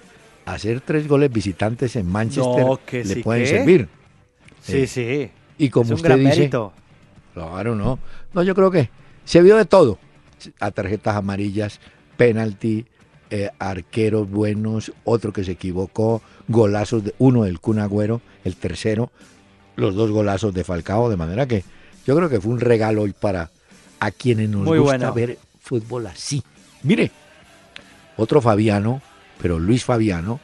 [0.46, 3.88] hacer tres goles visitantes en Manchester No, que le sí pueden servir.
[4.62, 5.30] Sí, Eh, sí.
[5.58, 6.72] Y como es un usted gran dice, mérito.
[7.34, 7.98] Claro, no.
[8.32, 8.88] No, yo creo que
[9.24, 9.98] se vio de todo.
[10.60, 11.80] A tarjetas amarillas,
[12.16, 12.86] penalti,
[13.30, 19.10] eh, arqueros buenos, otro que se equivocó, golazos de uno del Kun Agüero, el tercero,
[19.76, 21.64] los dos golazos de Falcao, de manera que
[22.06, 23.50] yo creo que fue un regalo hoy para
[24.00, 25.14] a quienes nos Muy gusta bueno.
[25.14, 26.42] ver fútbol así.
[26.82, 27.10] Mire,
[28.16, 29.02] otro Fabiano,
[29.40, 30.40] pero Luis Fabiano,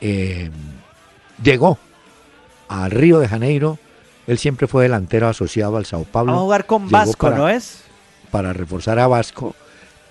[0.00, 0.50] eh,
[1.42, 1.78] llegó
[2.68, 3.78] a Río de Janeiro.
[4.26, 6.32] Él siempre fue delantero asociado al Sao Paulo.
[6.32, 7.82] Vamos a jugar con Llegó Vasco, para- ¿no es?
[8.30, 9.56] para reforzar a Vasco,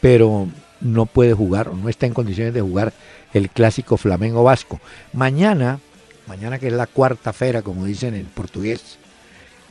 [0.01, 0.47] pero
[0.81, 2.91] no puede jugar o no está en condiciones de jugar
[3.33, 4.81] el clásico Flamengo Vasco.
[5.13, 5.79] Mañana,
[6.27, 8.97] mañana que es la cuarta fera, como dicen en portugués,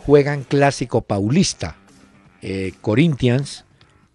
[0.06, 1.76] juegan clásico paulista,
[2.40, 3.66] eh, Corinthians,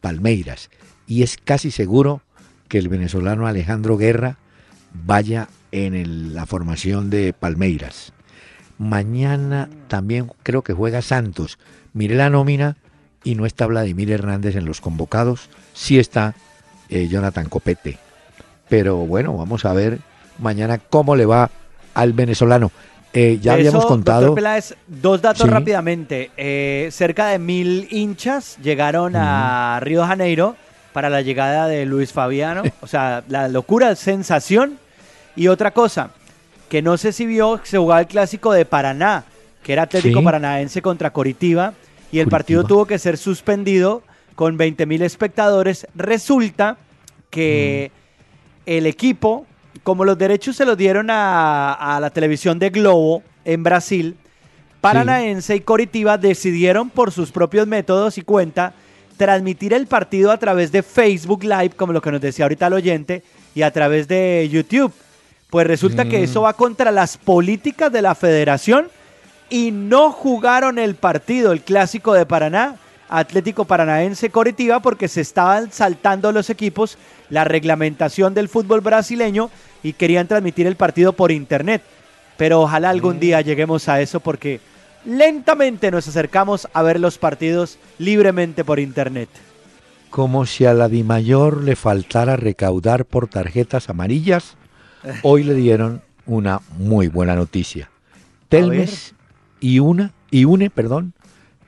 [0.02, 0.72] Palmeiras,
[1.06, 2.22] y es casi seguro
[2.74, 4.38] que el venezolano Alejandro Guerra
[5.06, 8.14] vaya en el- la formación de Palmeiras.
[8.80, 11.60] Mañana también creo que juega Santos.
[11.94, 12.76] Mire la nómina
[13.24, 16.34] y no está Vladimir Hernández en los convocados, sí está
[16.90, 18.00] eh, Jonathan Copete.
[18.70, 20.00] Pero bueno, vamos a ver
[20.40, 21.52] mañana cómo le va
[21.94, 22.72] al venezolano.
[23.14, 24.34] Eh, ya Eso, habíamos contado.
[24.34, 25.48] Peláez, dos datos Sí.
[25.48, 26.32] rápidamente.
[26.38, 30.56] Eh, cerca de mil hinchas llegaron a Río de Janeiro
[30.94, 32.64] para la llegada de Luis Fabiano.
[32.82, 34.78] O sea, la locura, sensación.
[35.36, 36.12] Y otra cosa,
[36.70, 39.26] que no sé si vio, se jugaba el clásico de Paraná,
[39.64, 40.26] que era Atlético Sí.
[40.26, 41.74] Paranaense contra Coritiba,
[42.12, 44.04] y el partido tuvo que ser suspendido
[44.36, 45.88] con 20 mil espectadores.
[45.96, 46.78] Resulta
[47.32, 47.92] que
[48.68, 49.48] el equipo,
[49.84, 54.16] como los derechos se los dieron a, a la televisión de Globo en Brasil,
[54.84, 58.74] Paranaense y Coritiba decidieron por sus propios métodos y cuenta
[59.18, 62.74] transmitir el partido a través de Facebook Live, como lo que nos decía ahorita el
[62.74, 63.24] oyente,
[63.56, 64.94] y a través de YouTube.
[65.50, 66.24] Pues resulta que Mm.
[66.24, 68.88] eso va contra las políticas de la federación
[69.50, 75.72] y no jugaron el partido, el clásico de Paraná, Atlético Paranaense Coritiba, porque se estaban
[75.72, 76.98] saltando los equipos
[77.30, 79.52] la reglamentación del fútbol brasileño
[79.84, 81.84] y querían transmitir el partido por internet.
[82.38, 84.60] Pero ojalá algún día lleguemos a eso porque
[85.06, 89.30] lentamente nos acercamos a ver los partidos libremente por internet.
[90.10, 94.56] Como si a la Dimayor le faltara recaudar por tarjetas amarillas,
[95.24, 97.90] hoy le dieron una muy buena noticia.
[98.50, 99.16] Telmes
[99.60, 101.14] y una y une, perdón,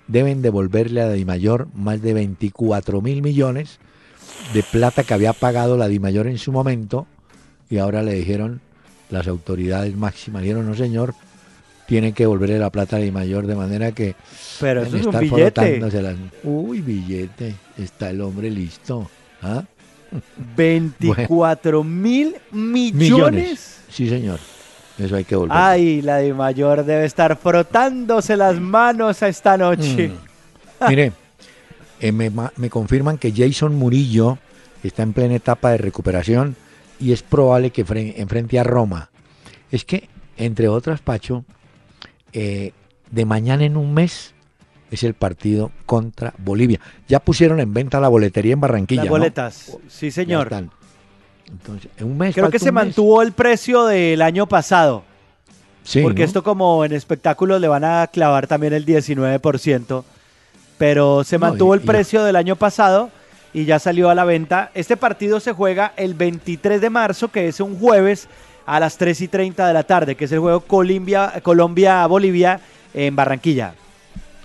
[0.08, 3.80] deben devolverle a la Dimayor más de 24 mil millones
[4.54, 7.08] de plata que había pagado la Dimayor en su momento
[7.70, 8.62] y ahora le dijeron
[9.10, 11.16] las autoridades máximas, dijeron, no señor,
[11.88, 14.16] tienen que devolverle la plata a la Dimayor de manera que
[14.60, 15.80] Pero eso es un billete.
[16.02, 19.10] las- Uy, billete, está el hombre listo.
[19.42, 19.64] ¿Ah?
[20.56, 23.82] 24 mil millones.
[23.90, 24.40] Sí, señor.
[24.98, 25.58] Eso hay que volver.
[25.58, 30.10] Ay, la de mayor debe estar frotándose las manos a esta noche.
[30.10, 30.88] Mm.
[30.90, 31.12] Mire,
[32.00, 34.38] eh, me, ma- me confirman que Jason Murillo
[34.84, 36.56] está en plena etapa de recuperación
[37.00, 39.10] y es probable que fre- enfrente a Roma.
[39.70, 41.44] Es que, entre otras, Pacho,
[42.36, 42.72] eh,
[43.10, 44.34] de mañana en un mes
[44.92, 46.80] es el partido contra Bolivia.
[47.08, 49.02] Ya pusieron en venta la boletería en Barranquilla.
[49.02, 49.18] Las ¿no?
[49.18, 50.44] boletas, sí Ya señor.
[50.48, 50.70] están.
[51.50, 52.36] Entonces, en un mes.
[52.36, 55.04] Creo que se mantuvo el precio del año pasado.
[55.84, 56.26] Sí, porque ¿no?
[56.26, 60.04] esto como en espectáculos le van a clavar también el 19%.
[60.78, 63.10] Pero se No, mantuvo y- el y- precio del año pasado
[63.54, 64.72] y ya salió a la venta.
[64.74, 68.28] Este partido se juega el 23 de marzo, que es un jueves
[68.66, 72.60] a las 3 y 30 de la tarde, que es el juego Colombia- Colombia-Bolivia
[72.94, 73.74] en Barranquilla.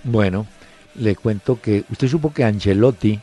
[0.03, 0.45] Bueno,
[0.95, 3.19] le cuento que usted supo que Ancelotti,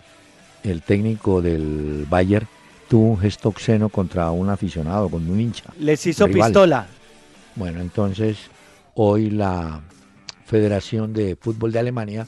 [0.64, 2.46] el técnico del Bayern,
[2.88, 5.64] tuvo un gesto obsceno contra un aficionado, con un hincha.
[5.78, 6.48] Les hizo Rival.
[6.50, 6.86] pistola.
[7.54, 8.38] Bueno, entonces
[8.94, 9.80] hoy la
[10.46, 12.26] Federación de Fútbol de Alemania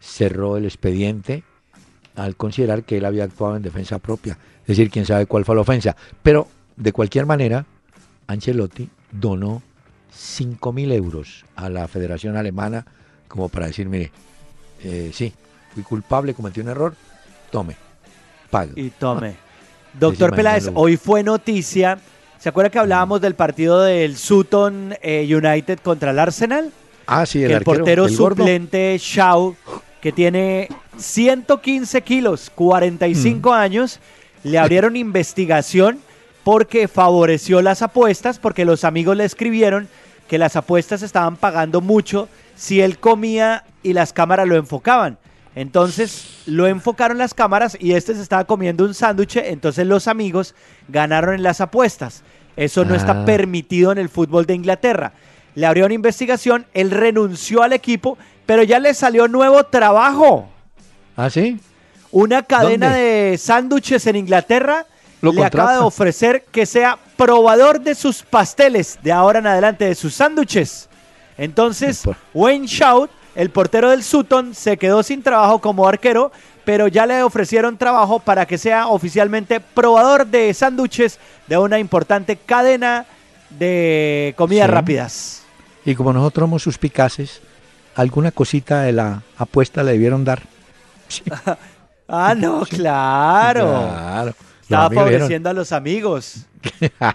[0.00, 1.42] cerró el expediente
[2.16, 4.38] al considerar que él había actuado en defensa propia.
[4.62, 5.94] Es decir, quién sabe cuál fue la ofensa.
[6.22, 7.66] Pero, de cualquier manera,
[8.28, 9.62] Ancelotti donó
[10.12, 12.86] 5 mil euros a la Federación Alemana
[13.26, 14.10] como para decir, mire,
[14.82, 15.32] eh, sí,
[15.74, 16.94] fui culpable, cometí un error,
[17.50, 17.76] tome,
[18.50, 18.72] pague.
[18.80, 19.36] Y tome.
[19.98, 21.98] Doctor Peláez, hoy fue noticia.
[22.38, 26.72] ¿Se acuerda que hablábamos del partido del Sutton eh, United contra el Arsenal?
[27.06, 29.56] Ah, sí, el, portero suplente Shaw,
[30.00, 33.52] que tiene 115 kilos, 45 mm.
[33.52, 33.98] años,
[34.44, 35.98] le abrieron investigación
[36.48, 39.86] porque favoreció las apuestas, porque los amigos le escribieron
[40.28, 45.18] que las apuestas estaban pagando mucho si él comía y las cámaras lo enfocaban.
[45.54, 50.54] Entonces lo enfocaron las cámaras y este se estaba comiendo un sándwich, entonces los amigos
[50.88, 52.22] ganaron en las apuestas.
[52.56, 53.24] Eso no está ah.
[53.26, 55.12] permitido en el fútbol de Inglaterra.
[55.54, 60.48] Le abrió una investigación, él renunció al equipo, pero ya le salió nuevo trabajo.
[61.14, 61.60] ¿Ah, sí?
[62.10, 64.86] Una cadena de sándwiches en Inglaterra
[65.22, 69.94] le acaba de ofrecer que sea probador de sus pasteles de ahora en adelante, de
[69.94, 70.88] sus sándwiches.
[71.36, 72.02] Entonces,
[72.34, 76.32] Wayne Shout, el portero del Sutton, se quedó sin trabajo como arquero,
[76.64, 82.36] pero ya le ofrecieron trabajo para que sea oficialmente probador de sándwiches de una importante
[82.36, 83.06] cadena
[83.50, 85.42] de comidas rápidas.
[85.84, 87.40] Y como nosotros somos suspicaces,
[87.94, 90.42] alguna cosita de la apuesta le debieron dar.
[92.08, 93.66] ah, no, claro.
[93.66, 94.34] claro.
[94.68, 96.44] Estaba favoreciendo a los amigos.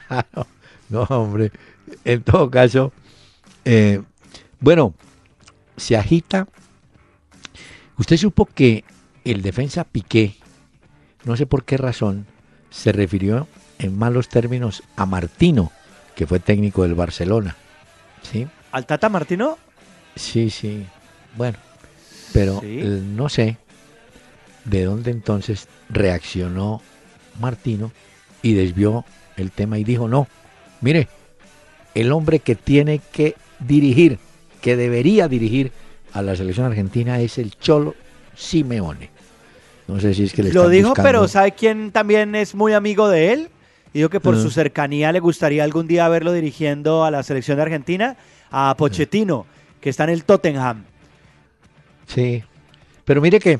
[0.89, 1.51] no, hombre.
[2.03, 2.91] En todo caso,
[3.63, 4.01] eh,
[4.59, 4.95] bueno,
[5.77, 6.47] se agita.
[7.95, 8.83] Usted supo que
[9.23, 10.35] el defensa Piqué,
[11.25, 12.25] no sé por qué razón,
[12.71, 15.71] se refirió en malos términos a Martino,
[16.15, 17.55] que fue técnico del Barcelona.
[18.23, 18.47] ¿Sí?
[18.71, 19.59] ¿Al Tata Martino?
[20.15, 20.87] Sí, sí.
[21.37, 21.59] Bueno,
[22.33, 23.57] pero no sé
[24.65, 26.81] de dónde entonces reaccionó
[27.39, 27.91] Martino
[28.41, 29.05] y desvió
[29.37, 30.27] el tema y dijo, no,
[30.81, 31.07] mire,
[31.95, 34.19] el hombre que tiene que dirigir,
[34.61, 35.71] que debería dirigir
[36.11, 37.95] a la selección argentina es el Cholo
[38.35, 39.09] Simeone.
[39.87, 43.09] No sé si es que le Lo dijo, pero ¿sabe quién también es muy amigo
[43.09, 43.49] de él?
[43.93, 47.63] Dijo que por su cercanía le gustaría algún día verlo dirigiendo a la selección de
[47.63, 48.17] Argentina,
[48.49, 49.45] a Pochettino,
[49.79, 50.85] que está en el Tottenham.
[52.07, 52.43] Sí,
[53.05, 53.59] pero mire que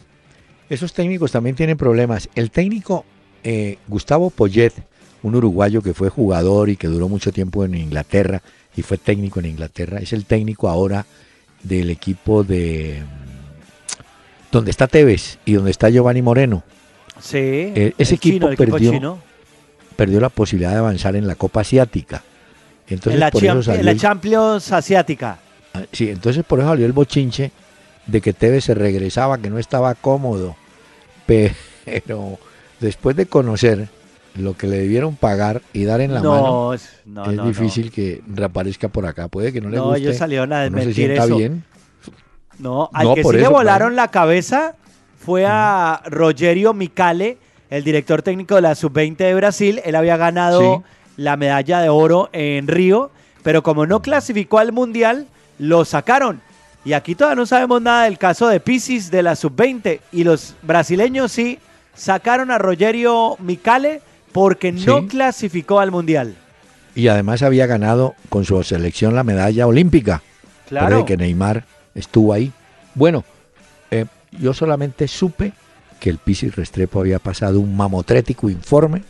[0.70, 2.30] esos técnicos también tienen problemas.
[2.34, 3.06] El técnico
[3.44, 4.74] eh, Gustavo Poyet,
[5.22, 8.42] un uruguayo que fue jugador y que duró mucho tiempo en Inglaterra
[8.76, 11.06] y fue técnico en Inglaterra, es el técnico ahora
[11.62, 16.64] del equipo de mm, donde está Tevez y donde está Giovanni Moreno.
[17.20, 17.38] Sí.
[17.38, 19.20] Eh, ese equipo, perdió,
[19.96, 22.24] perdió la posibilidad de avanzar en la Copa Asiática.
[22.88, 25.40] Entonces, en, la por eso salió la Champions Asiática.
[25.74, 27.52] Ah, sí, entonces por eso salió el bochinche
[28.06, 30.56] de que Tevez se regresaba, que no estaba cómodo.
[31.26, 32.38] Pero
[32.84, 33.88] después de conocer
[34.36, 36.92] lo que le debieron pagar y dar en la mano, es
[37.46, 39.28] difícil que reaparezca por acá.
[39.28, 39.90] Puede que no le guste.
[39.90, 41.38] No, ellos salieron a desmentir no eso.
[41.38, 41.64] Bien.
[42.60, 44.76] No, al que sí le volaron la cabeza
[45.18, 47.38] fue a Rogerio Micale,
[47.70, 49.82] el director técnico de la Sub-20 de Brasil.
[49.86, 50.84] Él había ganado
[51.16, 53.12] la medalla de oro en Río,
[53.44, 56.42] pero como no clasificó al Mundial, lo sacaron.
[56.86, 60.02] Y aquí todavía no sabemos nada del caso de Pisis de la Sub-20.
[60.12, 61.60] Y los brasileños sí
[61.96, 64.02] sacaron a Rogerio Micale
[64.32, 66.36] porque no clasificó al Mundial.
[66.96, 70.22] Y además había ganado con su selección la medalla olímpica.
[70.68, 71.06] Claro.
[71.06, 72.52] que Neymar estuvo ahí.
[72.96, 73.24] Bueno,
[73.92, 75.54] eh, yo solamente supe
[76.00, 79.04] que el Pisis Restrepo había pasado un mamotrético informe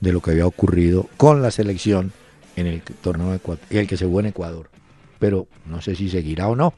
[0.00, 2.12] de lo que había ocurrido con la selección
[2.56, 4.70] en el torneo de el que se jugó en Ecuador.
[5.18, 6.74] Pero no sé si seguirá o no.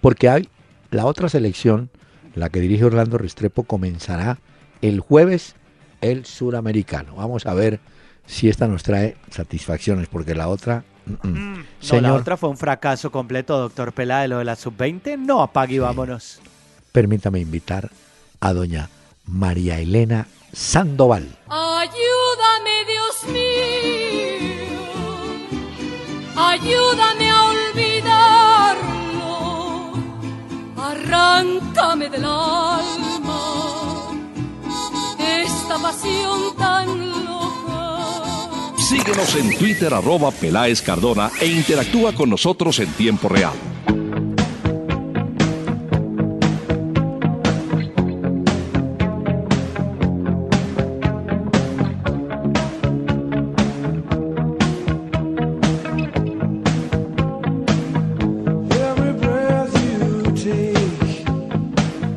[0.00, 0.48] Porque hay
[0.90, 1.90] la otra selección,
[2.34, 4.38] la que dirige Orlando Restrepo, comenzará
[4.82, 5.54] el jueves
[6.02, 7.14] el suramericano.
[7.14, 7.80] Vamos a ver
[8.26, 10.84] si esta nos trae satisfacciones, porque la otra...
[11.06, 11.64] Mm, mm.
[11.92, 15.18] No, la otra fue un fracaso completo, doctor Pelá, de lo de la sub-20.
[15.18, 16.40] No, apague y vámonos.
[16.92, 17.90] Permítame invitar
[18.40, 18.90] a doña
[19.26, 21.38] María Elena Sandoval.
[21.48, 23.42] Ayúdame, Dios mío.
[26.36, 28.82] Ayúdame a olvidarlo.
[30.76, 33.01] Arráncame del alma
[38.76, 43.71] Síguenos en Twitter arroba Peláez Cardona e interactúa con nosotros en tiempo real.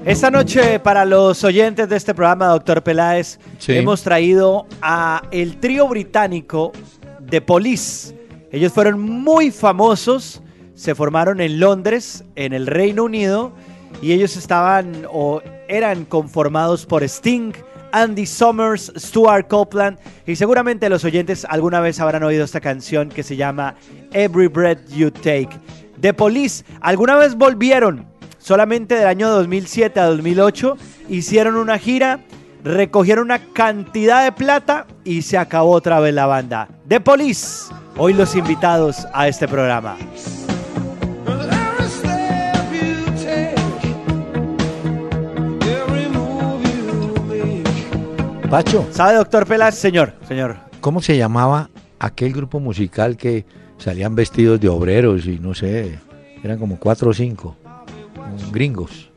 [0.06, 3.76] Esta noche, para los oyentes de este programa, doctor Peláez, Sí.
[3.76, 6.72] hemos traído a el trío británico
[7.20, 8.16] de Police.
[8.52, 10.44] Ellos fueron muy famosos,
[10.76, 13.52] se formaron en Londres, en el Reino Unido,
[14.00, 17.54] y ellos estaban o eran conformados por Sting,
[17.92, 19.98] Andy Summers, Stuart Copeland,
[20.28, 23.74] y seguramente los oyentes alguna vez habrán oído esta canción que se llama
[24.14, 25.50] Every Breath You Take.
[26.00, 28.06] The Police, alguna vez volvieron
[28.46, 30.78] solamente del año 2007 a 2008
[31.10, 32.20] hicieron una gira,
[32.64, 36.68] recogieron una cantidad de plata y se acabó otra vez la banda.
[36.88, 39.98] The Police, hoy los invitados a este programa.
[48.48, 49.74] Pacho, ¿Sabe, doctor Pelas?
[49.74, 50.58] Señor, señor.
[50.82, 53.44] ¿cómo se llamaba aquel grupo musical que
[53.80, 55.98] salían vestidos de obreros y no sé,
[56.44, 57.58] eran como cuatro o cinco
[58.52, 59.10] gringos?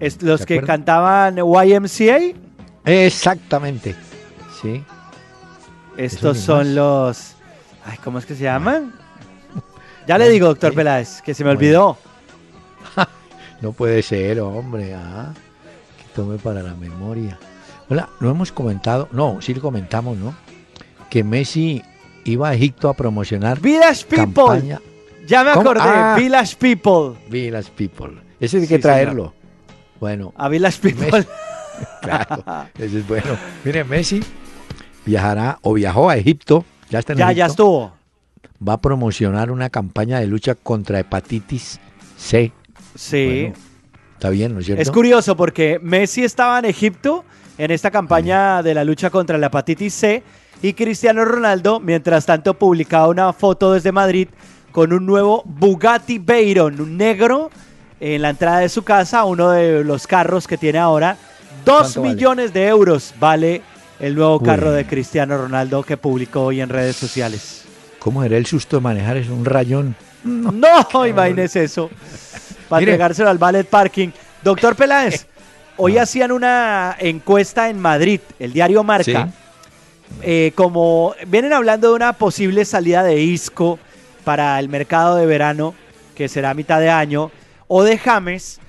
[0.00, 2.18] Es- los ¿Se que cantaban YMCA,
[2.84, 3.94] Exactamente,
[4.62, 4.82] sí.
[5.96, 7.34] estos son los...
[7.84, 8.92] Ay, ¿cómo es que se llaman?
[10.08, 10.72] Ya le digo, doctor.
[10.74, 11.98] Peláez, que se me olvidó.
[13.62, 14.94] No puede ser, hombre.
[14.94, 15.32] Ah,
[15.96, 17.38] que tome para la memoria.
[17.88, 20.34] Hola, no hemos comentado, no, sí lo comentamos, ¿no?
[21.08, 21.82] Que Messi
[22.24, 24.24] iba a Egipto a promocionar Village People.
[24.44, 24.80] campaña
[25.26, 25.70] Ya me ¿Cómo?
[25.70, 26.14] acordé, Ah.
[26.18, 27.18] Village People.
[27.30, 28.20] Village People.
[28.40, 28.80] Ese hay Sí, que señor.
[28.80, 29.34] traerlo.
[30.00, 31.10] Bueno, A Village People.
[31.10, 31.28] Messi.
[32.02, 32.44] claro,
[32.78, 33.36] ese es bueno.
[33.64, 34.22] Mire, Messi
[35.04, 37.92] viajará o viajó a Egipto, ya está en ya, ya Egipto, estuvo.
[38.66, 41.78] va a promocionar una campaña de lucha contra hepatitis
[42.16, 42.52] C.
[42.94, 43.40] Sí.
[43.52, 43.54] Bueno,
[44.14, 44.80] Está bien, ¿no es cierto?
[44.82, 47.24] Es curioso porque Messi estaba en Egipto
[47.58, 50.22] en esta campaña de la lucha contra la hepatitis C
[50.62, 54.28] y Cristiano Ronaldo, mientras tanto, publicaba una foto desde Madrid
[54.72, 57.50] con un nuevo Bugatti Veyron, un negro,
[58.00, 61.16] en la entrada de su casa, uno de los carros que tiene ahora.
[61.64, 63.62] Dos millones de euros vale
[63.98, 64.44] el nuevo Uy.
[64.44, 67.64] carro de Cristiano Ronaldo que publicó hoy en redes sociales.
[67.98, 69.16] ¿Cómo era el susto de manejar?
[69.16, 69.96] Es un rayón.
[70.22, 71.90] No, imagínese eso.
[72.68, 74.10] Para entregárselo al ballet parking.
[74.42, 75.26] Doctor Peláez,
[75.76, 79.30] hoy hacían una encuesta en Madrid, el diario Marca.
[80.22, 83.78] Eh, como vienen hablando de una posible salida de Isco
[84.22, 85.74] para el mercado de verano,
[86.14, 87.32] que será a mitad de año,
[87.68, 88.60] o de James,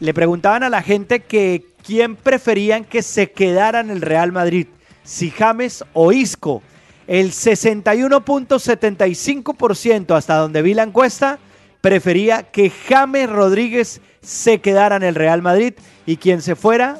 [0.00, 4.66] le preguntaban a la gente que quién preferían que se quedara en el Real Madrid,
[5.04, 6.62] si James o Isco.
[7.06, 11.38] El 61.75% hasta donde vi la encuesta
[11.80, 15.74] prefería que James Rodríguez se quedara en el Real Madrid
[16.06, 16.98] y quien se fuera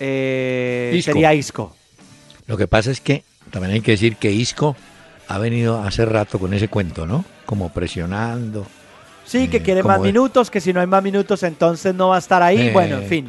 [0.00, 1.12] eh, Isco.
[1.12, 1.76] sería Isco.
[2.46, 4.76] Lo que pasa es que también hay que decir que Isco
[5.28, 7.24] ha venido hace rato con ese cuento, ¿no?
[7.44, 8.66] Como presionando.
[9.26, 12.16] Sí, que quiere más de- minutos, que si no hay más minutos entonces no va
[12.16, 12.68] a estar ahí.
[12.68, 13.26] Eh, bueno, en fin.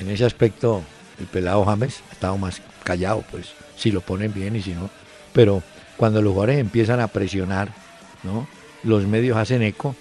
[0.00, 0.82] En ese aspecto,
[1.18, 4.88] el pelado James ha estado más callado, pues, si lo ponen bien y si no.
[5.32, 5.62] Pero
[5.96, 7.72] cuando los jugadores empiezan a presionar,
[8.22, 8.46] ¿no?
[8.84, 9.96] Los medios hacen eco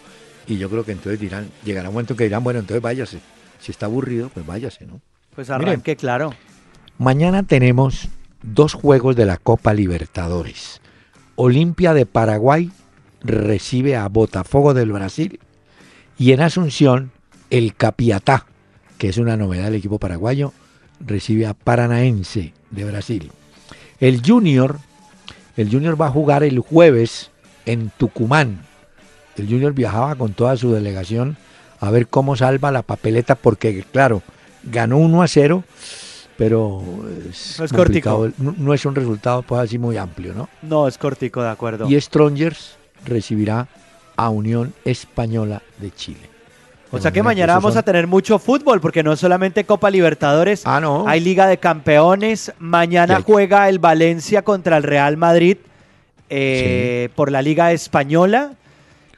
[0.47, 3.19] y yo creo que entonces dirán, llegará un momento que dirán, bueno, entonces váyase.
[3.59, 5.01] Si está aburrido, pues váyase, ¿no?
[5.35, 6.33] Pues arranque, claro.
[6.99, 8.07] Mañana tenemos
[8.43, 10.79] dos juegos de la Copa Libertadores.
[11.35, 12.71] Olimpia de Paraguay
[13.27, 15.39] recibe a Botafogo del Brasil
[16.17, 17.11] y en Asunción
[17.49, 18.45] el Capiatá,
[18.97, 20.53] que es una novedad del equipo paraguayo,
[20.99, 23.31] recibe a Paranaense de Brasil.
[23.99, 24.79] El Junior,
[25.55, 27.31] el Junior va a jugar el jueves
[27.65, 28.61] en Tucumán.
[29.37, 31.37] El Junior viajaba con toda su delegación
[31.79, 34.23] a ver cómo salva la papeleta porque claro,
[34.63, 35.63] ganó 1 a 0
[36.37, 36.83] pero
[37.29, 38.17] es No es complicado.
[38.19, 38.43] cortico.
[38.43, 40.49] No, no es un resultado pues así muy amplio, ¿no?
[40.61, 41.89] No, es cortico, de acuerdo.
[41.89, 43.67] Y Strongers recibirá
[44.15, 46.29] a Unión Española de Chile.
[46.89, 50.61] o sea que mañana vamos son- a tener mucho fútbol, porque no solamente Copa Libertadores,
[50.65, 51.05] Ah, no.
[51.07, 52.53] hay Liga de Campeones.
[52.59, 55.57] Mañana hay- juega el Valencia contra el Real Madrid
[56.29, 58.53] eh, por la Liga Española.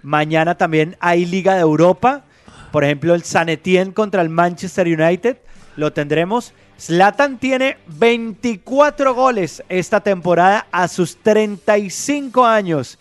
[0.02, 2.24] Mañana también hay Liga de Europa.
[2.72, 5.38] Por ejemplo, el San Etienne contra el Manchester United.
[5.76, 6.54] Lo tendremos.
[6.80, 12.98] Zlatan tiene 24 goles esta temporada a sus 35 años.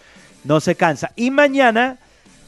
[0.49, 1.12] No se cansa.
[1.14, 1.99] Y mañana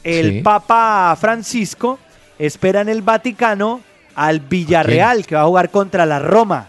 [0.03, 0.41] el Sí.
[0.43, 1.99] Papa Francisco
[2.39, 3.83] espera en el Vaticano
[4.15, 6.69] al Villarreal, que va a jugar contra la Roma.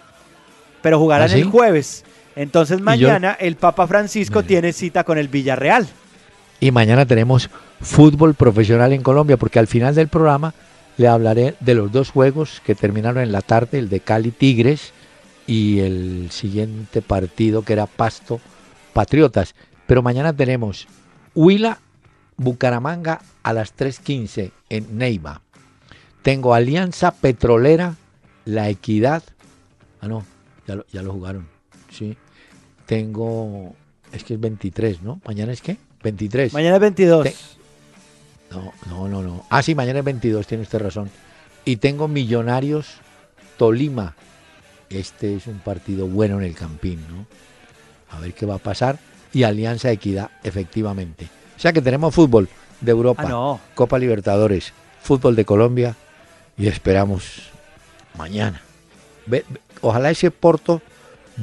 [0.82, 1.40] Pero jugarán ¿Ah, sí?
[1.40, 2.04] el jueves.
[2.36, 5.88] Entonces mañana el Papa Francisco tiene cita con el Villarreal.
[6.60, 7.50] Y mañana tenemos
[7.82, 10.54] fútbol profesional en Colombia, porque al final del programa
[10.98, 14.92] le hablaré de los dos juegos que terminaron en la tarde, el de Cali Tigres
[15.48, 18.40] y el siguiente partido que era Pasto
[18.94, 19.56] Patriotas.
[19.88, 20.88] Pero mañana tenemos
[21.36, 21.80] Huila
[22.38, 25.42] Bucaramanga a las 3.15 en Neiva.
[26.22, 27.96] Tengo Alianza Petrolera,
[28.46, 29.24] La Equidad.
[30.02, 30.26] Ah, no,
[30.68, 31.48] ya lo, ya lo jugaron.
[31.92, 32.18] Sí.
[32.86, 33.76] Tengo.
[34.12, 35.22] Es que es 23, ¿no?
[35.26, 35.78] ¿Mañana es qué?
[36.04, 36.54] 23.
[36.54, 37.24] Mañana es 22.
[37.24, 37.36] Te-
[38.52, 39.46] No, no, no, no.
[39.50, 41.10] Ah, sí, mañana es 22, tiene usted razón.
[41.64, 42.88] Y tengo Millonarios
[43.58, 44.16] Tolima.
[44.90, 47.26] Este es un partido bueno en el Campín, ¿no?
[48.10, 49.00] A ver qué va a pasar.
[49.34, 51.28] Y Alianza Equidad, efectivamente.
[51.58, 52.50] O sea que tenemos fútbol
[52.82, 53.60] de Europa, Ah, no.
[53.76, 55.96] Copa Libertadores, fútbol de Colombia
[56.58, 57.50] y esperamos
[58.18, 58.62] mañana.
[59.28, 60.82] Ve- ve- ojalá ese Porto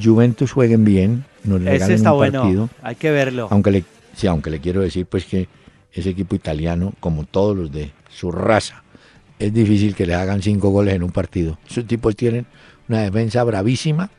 [0.01, 2.41] Juventus jueguen bien, nos Ese regalen está un bueno.
[2.43, 2.71] partido.
[2.83, 3.49] Hay que verlo.
[3.51, 3.85] Aunque le,
[4.15, 5.49] sí, aunque le quiero decir pues que
[5.93, 8.83] ese equipo italiano, como todos los de su raza,
[9.39, 11.59] es difícil que le hagan cinco goles en un partido.
[11.71, 12.45] Esos tipos tienen
[12.89, 14.11] una defensa bravísima,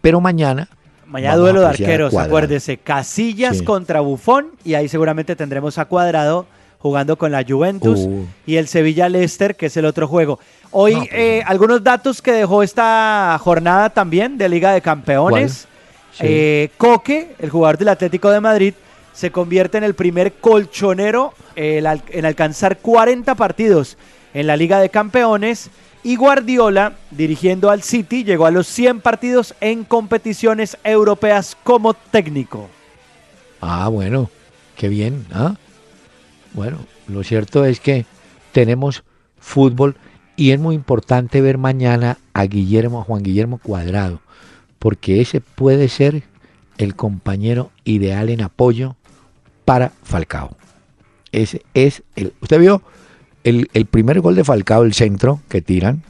[0.00, 0.68] pero mañana
[1.10, 2.76] Mañana vamos duelo de arqueros, acuérdese.
[2.78, 3.64] Casillas Sí.
[3.64, 6.46] contra Bufón y ahí seguramente tendremos a Cuadrado
[6.78, 8.24] jugando con la Juventus Uh.
[8.46, 10.38] y el Sevilla Leicester, que es el otro juego.
[10.70, 15.66] Hoy No, pues, eh, algunos datos que dejó esta jornada también de Liga de Campeones.
[16.12, 16.22] Sí.
[16.26, 18.74] Eh, Coque, el jugador del Atlético de Madrid,
[19.12, 23.98] se convierte en el primer colchonero eh, en alcanzar 40 partidos
[24.32, 25.68] en la Liga de Campeones.
[26.02, 32.70] Y Guardiola, dirigiendo al City, llegó a los 100 partidos en competiciones europeas como técnico.
[33.60, 34.30] Ah, bueno,
[34.76, 35.26] qué bien.
[35.32, 35.56] ¿ah?
[36.54, 38.06] Bueno, lo cierto es que
[38.52, 39.04] tenemos
[39.38, 39.96] fútbol
[40.36, 44.20] y es muy importante ver mañana a Guillermo, a Juan Guillermo Cuadrado,
[44.78, 46.22] porque ese puede ser
[46.78, 48.96] el compañero ideal en apoyo
[49.66, 50.56] para Falcao.
[51.30, 52.32] Ese es el.
[52.40, 52.82] ¿Usted vio
[53.44, 56.02] el, el primer gol de Falcao, el centro que tiran?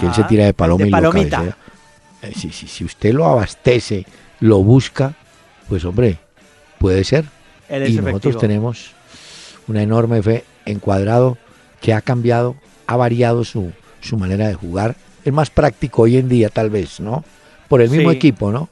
[0.00, 1.36] que él se tira de paloma de y lo palomita.
[1.36, 1.56] cabecea.
[2.22, 4.06] Eh, si, si, si usted lo abastece,
[4.40, 5.14] lo busca,
[5.68, 6.18] pues hombre,
[6.78, 7.26] puede ser.
[7.68, 8.92] Y nosotros tenemos
[9.68, 11.36] una enorme fe en Cuadrado
[11.82, 12.56] que ha cambiado,
[12.86, 14.96] ha variado su, su manera de jugar.
[15.22, 17.22] Es más práctico hoy en día, tal vez, ¿no?
[17.68, 18.16] Por el mismo Sí.
[18.16, 18.70] equipo, ¿no?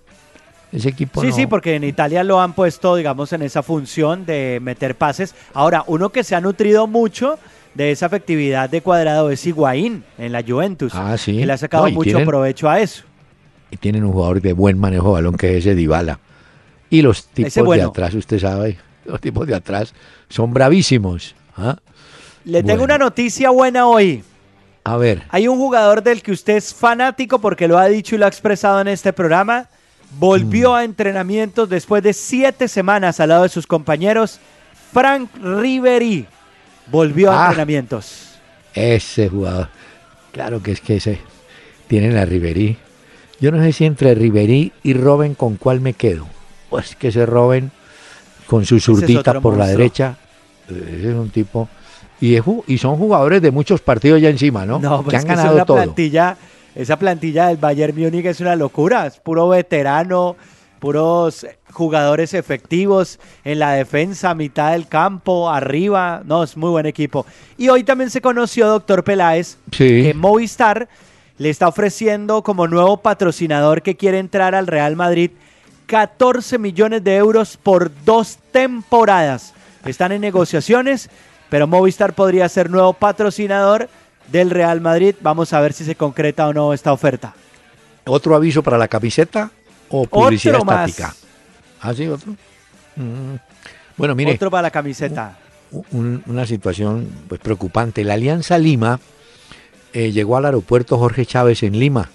[0.72, 4.24] Ese equipo Sí, no- sí, porque en Italia lo han puesto, digamos, en esa función
[4.24, 5.34] de meter pases.
[5.52, 7.38] Ahora, uno que se ha nutrido mucho
[7.74, 10.92] de esa efectividad de cuadrado es Higuaín en la Juventus.
[10.94, 11.38] Ah, sí.
[11.38, 13.04] Que le ha sacado No, mucho tienen- provecho a eso.
[13.70, 16.18] y tienen un jugador de buen manejo de balón que es ese Dybala.
[16.90, 19.94] Y los tipos de atrás, usted sabe, los tipos de atrás
[20.28, 21.34] son bravísimos.
[21.56, 21.76] ¿ah?
[22.44, 24.22] Le tengo una noticia buena hoy.
[24.84, 28.18] A ver, Hay un jugador del que usted es fanático porque lo ha dicho y
[28.18, 29.68] lo ha expresado en este programa.
[30.18, 30.74] Volvió Mm.
[30.74, 34.40] a entrenamientos después de siete semanas al lado de sus compañeros.
[34.92, 36.26] Frank Ribery
[36.90, 37.46] volvió a Ah.
[37.48, 38.28] entrenamientos.
[38.74, 39.68] ese jugador.
[40.32, 41.18] Claro que es que ese
[41.88, 42.76] tiene la Riverí.
[43.40, 46.26] Yo no sé si entre Riverí y Robin con cuál me quedo.
[46.70, 47.70] Pues que ese Robin
[48.46, 50.16] con su es zurdita por la derecha.
[50.68, 51.68] Ese es un tipo.
[52.20, 54.78] Y, es y son jugadores de muchos partidos ya encima, ¿no?
[54.78, 55.76] No, que pues han es que es ganado una todo.
[55.78, 56.36] plantilla,
[56.74, 60.36] esa plantilla del Bayern Múnich es una locura, es puro veterano,
[60.82, 67.24] puros jugadores efectivos en la defensa, mitad del campo, arriba, no, es muy buen equipo.
[67.56, 70.02] Y hoy también se conoció, doctor Peláez, Sí.
[70.02, 70.88] que Movistar
[71.38, 75.30] le está ofreciendo como nuevo patrocinador que quiere entrar al Real Madrid
[75.86, 79.54] 14 millones de euros por dos temporadas.
[79.84, 81.10] Están en negociaciones,
[81.48, 83.88] pero Movistar podría ser nuevo patrocinador
[84.32, 85.14] del Real Madrid.
[85.20, 87.34] Vamos a ver si se concreta o no esta oferta.
[88.04, 89.52] ¿Otro aviso para la camiseta
[89.92, 90.90] o publicidad Otro más.
[90.90, 91.14] estática?
[91.80, 92.32] Ah, sí, otro.
[92.96, 93.36] Mm.
[93.96, 95.38] Bueno, mire, Otro para la camiseta.
[95.92, 98.04] un- una situación pues preocupante.
[98.04, 98.98] La Alianza Lima
[99.92, 102.10] eh, llegó al aeropuerto Jorge Chávez en Lima.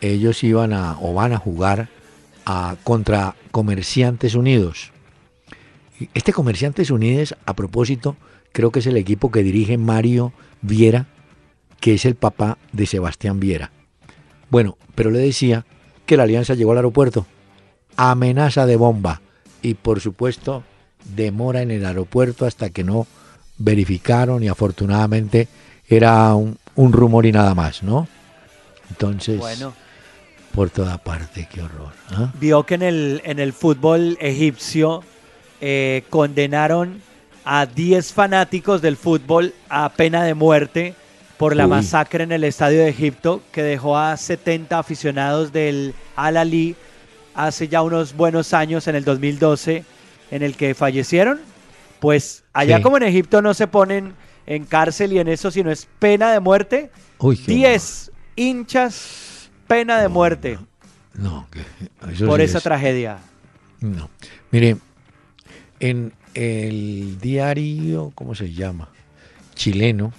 [0.00, 1.88] Ellos iban a o van a jugar
[2.46, 4.92] a, contra Comerciantes Unidos.
[6.14, 8.16] Este Comerciantes Unidos, a propósito,
[8.52, 10.32] creo que es el equipo que dirige Mario
[10.62, 11.06] Viera,
[11.80, 13.70] que es el papá de Sebastián Viera.
[14.50, 15.66] Bueno, pero le decía
[16.10, 17.24] que la Alianza llegó al aeropuerto.
[17.96, 19.20] Amenaza de bomba.
[19.62, 20.64] Y por supuesto,
[21.04, 23.06] demora en el aeropuerto hasta que no
[23.58, 25.46] verificaron y afortunadamente
[25.88, 28.08] era un, un rumor y nada más, ¿no?
[28.88, 29.72] Entonces, Bueno,
[30.52, 31.92] por toda parte, qué horror.
[32.10, 32.32] ¿ah?
[32.40, 35.04] vio que en el, en el fútbol egipcio
[35.60, 37.02] eh, condenaron
[37.44, 40.96] a 10 fanáticos del fútbol a pena de muerte
[41.40, 41.70] por la Uy.
[41.70, 46.76] masacre en el estadio de Egipto que dejó a 70 aficionados del Al-Ali
[47.34, 49.84] hace ya unos buenos años, en el 2012,
[50.32, 51.40] en el que fallecieron.
[51.98, 52.82] Pues allá Sí.
[52.82, 54.12] como en Egipto no se ponen
[54.46, 56.90] en cárcel y en eso, sino es pena de muerte.
[57.18, 60.58] Uy, qué 10 hinchas, pena de muerte.
[61.14, 61.60] No, que
[62.12, 63.16] eso por sí esa es- tragedia.
[63.80, 64.10] No.
[64.50, 64.76] Mire,
[65.78, 68.90] en el diario, ¿cómo se llama?
[69.54, 70.12] Chileno,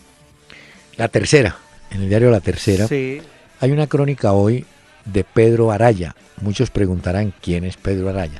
[1.01, 1.57] La tercera,
[1.89, 3.19] en el diario La Tercera, Sí.
[3.59, 4.67] hay una crónica hoy
[5.03, 6.15] de Pedro Araya.
[6.41, 8.39] Muchos preguntarán quién es Pedro Araya.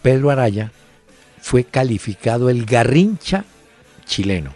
[0.00, 0.72] Pedro Araya
[1.42, 3.44] fue calificado el Garrincha
[4.06, 4.54] chileno,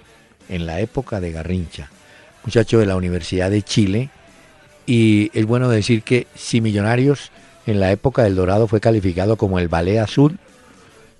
[0.49, 1.91] en la época de Garrincha,
[2.47, 4.09] muchacho de la Universidad de Chile.
[4.87, 7.31] Y es bueno decir que si Millonarios
[7.67, 10.39] en la época del Dorado fue calificado como el Ballet Azul,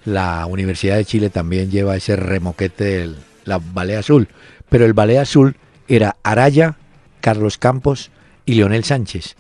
[0.07, 4.29] la Universidad de Chile también lleva ese remoquete del la Ballet Azul.
[4.71, 5.57] Pero el Ballet Azul
[5.89, 6.77] era Araya,
[7.21, 8.11] Carlos Campos
[8.47, 9.37] y Leonel Sánchez.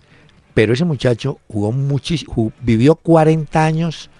[0.55, 4.11] Pero ese muchacho jugó muchísimo, vivió 40 años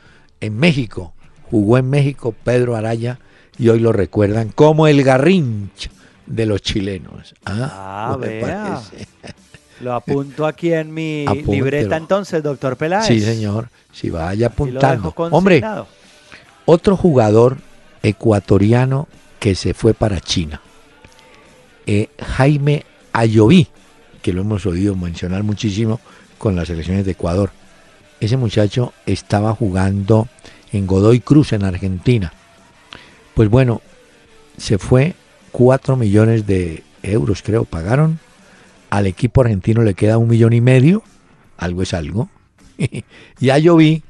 [0.41, 1.13] en México.
[1.51, 3.19] Jugó en México Pedro Araya
[3.59, 5.91] y hoy lo recuerdan como el garrincha
[6.27, 7.35] de los chilenos.
[7.45, 8.83] Ah, Ah, ¿no le vea.
[9.81, 11.53] Lo apunto aquí en mi Apúntelo.
[11.53, 13.07] libreta entonces, doctor Peláez.
[13.07, 13.69] Sí, señor.
[13.93, 15.13] Si vaya apuntando.
[15.31, 15.63] Hombre,
[16.65, 17.59] otro jugador
[18.03, 19.07] ecuatoriano
[19.39, 20.61] que se fue para China.
[21.87, 23.69] Eh, Jaime Ayoví,
[24.23, 26.01] que lo hemos oído mencionar muchísimo
[26.39, 27.51] con las selecciones de Ecuador.
[28.21, 30.29] Ese muchacho estaba jugando
[30.73, 32.33] en Godoy Cruz, en Argentina.
[33.35, 33.83] Pues bueno,
[34.57, 35.15] se fue
[35.53, 38.19] 4 millones de euros, creo, pagaron.
[38.91, 41.03] Al equipo argentino le queda un millón y medio,
[41.59, 42.29] algo es algo.
[43.41, 44.03] y Ayoví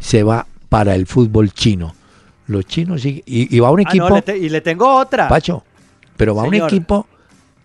[0.00, 1.94] se va para el fútbol chino.
[2.46, 4.94] Los chinos siguen- y, y va un Ah, equipo, no, le te- y le tengo
[4.96, 5.28] otra.
[5.28, 5.64] Pacho,
[6.16, 7.06] pero va un equipo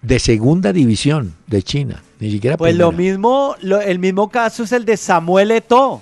[0.01, 4.71] de segunda división de China, ni siquiera Pues lo mismo, lo- el mismo caso es
[4.71, 6.01] el de Samuel Eto'o.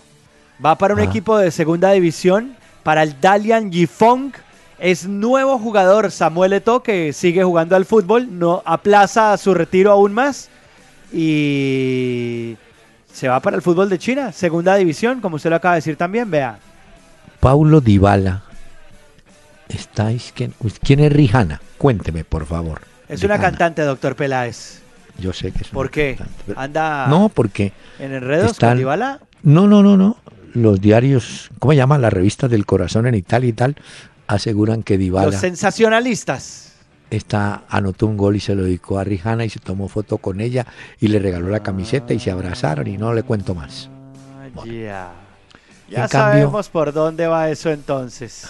[0.64, 1.04] Va para un Ah.
[1.06, 4.32] equipo de segunda división, para el Dalian Yifong.
[4.80, 10.14] Es nuevo jugador Samuel Eto'o que sigue jugando al fútbol, no aplaza su retiro aún
[10.14, 10.50] más
[11.12, 12.56] y
[13.12, 15.96] se va para el fútbol de China, segunda división, como usted lo acaba de decir
[15.96, 16.60] también, vea.
[17.40, 18.44] Paulo Dybala.
[19.70, 20.32] ¿Estáis?
[20.36, 21.60] ¿Quién, ¿Quién es Rihanna?
[21.78, 22.82] Cuénteme, por favor.
[23.10, 24.82] Es una cantante, doctor Peláez.
[25.20, 26.16] Yo sé que es ¿Por una qué?
[26.18, 29.20] cantante, pero- Anda No, porque en enredos están- con.
[29.44, 30.18] No, no, no, no.
[30.54, 32.02] Los diarios, ¿cómo se llaman?
[32.02, 33.76] Las revistas del corazón en Italia y tal,
[34.28, 36.74] aseguran que Los Dybala sensacionalistas.
[37.10, 40.42] está, anotó un gol y se lo dedicó a Rihanna y se tomó foto con
[40.42, 40.66] ella
[41.00, 43.90] y le regaló la camiseta y se abrazaron y no le cuento más.
[44.66, 45.12] Ya.
[45.88, 48.46] En Ya cambio- sabemos por dónde va eso entonces.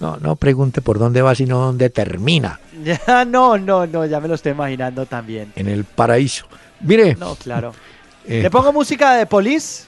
[0.00, 4.28] No, no pregunte por dónde va, sino dónde termina, Ya no, no, no, ya me
[4.28, 5.52] lo estoy imaginando también.
[5.56, 6.46] en el paraíso.
[6.80, 7.72] Mire, No, claro.
[8.26, 9.84] eh, ¿Le pongo música de Police?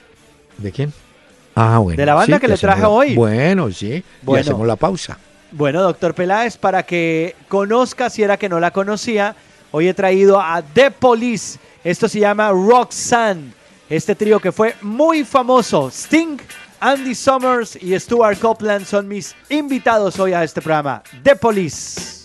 [0.57, 0.93] ¿de quién?
[1.55, 1.97] Ah, bueno.
[1.97, 3.15] De la banda sí, que le traje la- hoy.
[3.15, 4.03] Bueno, sí.
[4.21, 4.39] Bueno.
[4.39, 5.17] Y hacemos la pausa.
[5.51, 9.35] Bueno, doctor Peláez, para que conozca, si era que no la conocía,
[9.71, 11.57] hoy he traído a The Police.
[11.83, 13.53] Esto se llama Roxanne.
[13.89, 15.89] Este trío que fue muy famoso.
[15.89, 16.37] Sting,
[16.79, 21.01] Andy Summers y Stuart Copeland son mis invitados hoy a este programa.
[21.23, 22.17] The Police.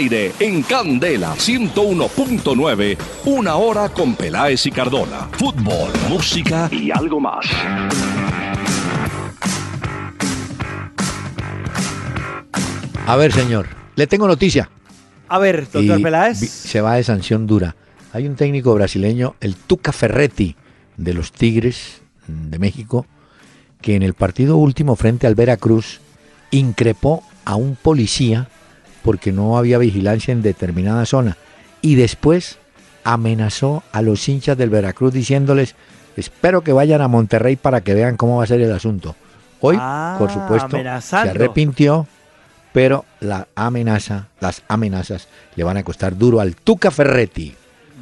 [0.00, 2.96] Aire en Candela 101.9,
[3.26, 5.28] una hora con Peláez y Cardona.
[5.32, 7.44] Fútbol, música y algo más.
[13.06, 14.70] A ver, señor, le tengo noticia.
[15.28, 16.40] A ver, doctor y Peláez.
[16.40, 17.74] vi- se va de sanción dura.
[18.12, 20.56] Hay un técnico brasileño, el Tuca Ferretti,
[20.96, 23.06] de los Tigres mm, de México,
[23.80, 26.00] que en el partido último frente al Veracruz
[26.50, 28.48] increpó a un policía
[29.02, 31.36] porque no había vigilancia en determinada zona
[31.82, 32.58] y después
[33.04, 35.74] amenazó a los hinchas del Veracruz diciéndoles
[36.16, 39.16] espero que vayan a Monterrey para que vean cómo va a ser el asunto.
[39.60, 42.06] Hoy, Ah, por supuesto, se arrepintió,
[42.72, 47.54] pero la amenaza, las amenazas le van a costar duro al Tuca Ferretti.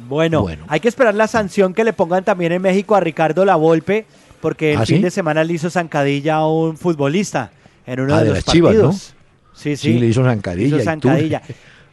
[0.07, 0.65] Bueno, Bueno.
[0.67, 4.05] hay que esperar la sanción que le pongan también en México a Ricardo Lavolpe,
[4.41, 5.03] porque el ¿Ah, fin sí?
[5.03, 7.51] de semana le hizo zancadilla a un futbolista
[7.85, 8.93] en uno Ah, de, de los las Chivas, ¿no?
[9.59, 9.93] Sí, sí.
[9.93, 10.67] Sí, le hizo zancadilla.
[10.67, 11.41] hizo y zancadilla.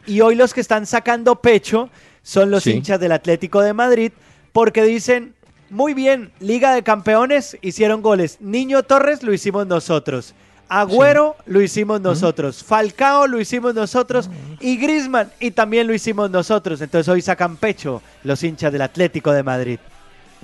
[0.05, 1.89] Y hoy los que están sacando pecho
[2.23, 2.71] son los Sí.
[2.71, 4.11] hinchas del Atlético de Madrid,
[4.53, 5.33] porque dicen,
[5.69, 8.37] muy bien, Liga de Campeones hicieron goles.
[8.39, 10.33] Niño Torres lo hicimos nosotros.
[10.69, 12.63] Agüero lo hicimos nosotros.
[12.63, 14.29] Falcao lo hicimos nosotros.
[14.59, 16.81] Y Grisman y también lo hicimos nosotros.
[16.81, 19.79] Entonces hoy sacan pecho los hinchas del Atlético de Madrid.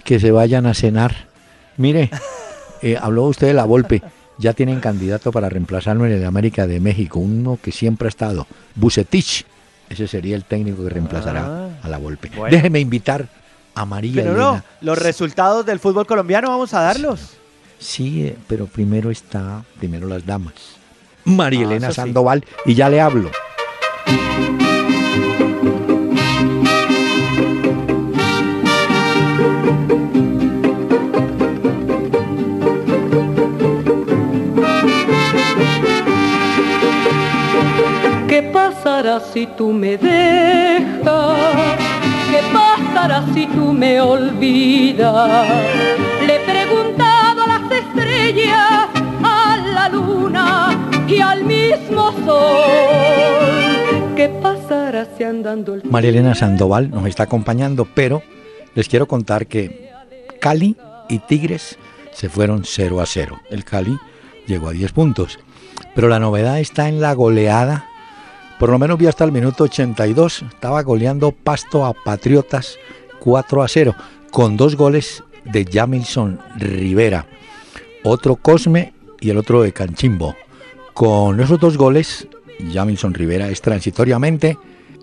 [0.03, 1.15] que se vayan a cenar.
[1.77, 2.09] Mire,
[2.81, 4.01] Eh, habló usted de la Volpe.
[4.37, 8.47] Ya tienen candidato para reemplazarlo en el América de México, uno que siempre ha estado,
[8.75, 9.45] Bucetich.
[9.89, 12.31] Ese sería el técnico que reemplazará Ah, a la Volpe.
[12.35, 12.55] bueno.
[12.55, 13.27] Déjeme invitar
[13.75, 14.65] a María Pero no, Elena.
[14.81, 17.31] los resultados del fútbol colombiano vamos a darlos.
[17.79, 20.53] Sí, eh, pero primero está, primero las damas.
[21.25, 22.01] María Ah, Elena eso sí.
[22.01, 23.29] Sandoval, y ya le hablo.
[39.03, 40.97] Pasará si tú me dejas?
[42.31, 45.49] ¿Qué pasará si tú me olvidas?
[46.25, 48.87] Le he preguntado a las estrellas,
[49.23, 54.15] a la luna y al mismo sol.
[54.15, 58.21] ¿Qué pasará si andando el María Elena Sandoval nos está acompañando, pero
[58.73, 59.91] les quiero contar que
[60.39, 60.77] Cali
[61.09, 61.77] y Tigres
[62.13, 63.39] se fueron 0 a 0.
[63.49, 63.97] El Cali
[64.47, 65.39] llegó a 10 puntos.
[65.93, 67.89] Pero la novedad está en la goleada.
[68.59, 70.43] Por lo menos vi hasta el minuto 82.
[70.43, 72.77] Estaba goleando Pasto a Patriotas
[73.19, 73.95] 4 a 0.
[74.31, 77.25] Con dos goles de Jamilson Rivera.
[78.03, 80.35] Otro Cosme y el otro de Canchimbo.
[80.93, 82.27] Con esos dos goles,
[82.71, 84.57] Jamilson Rivera es transitoriamente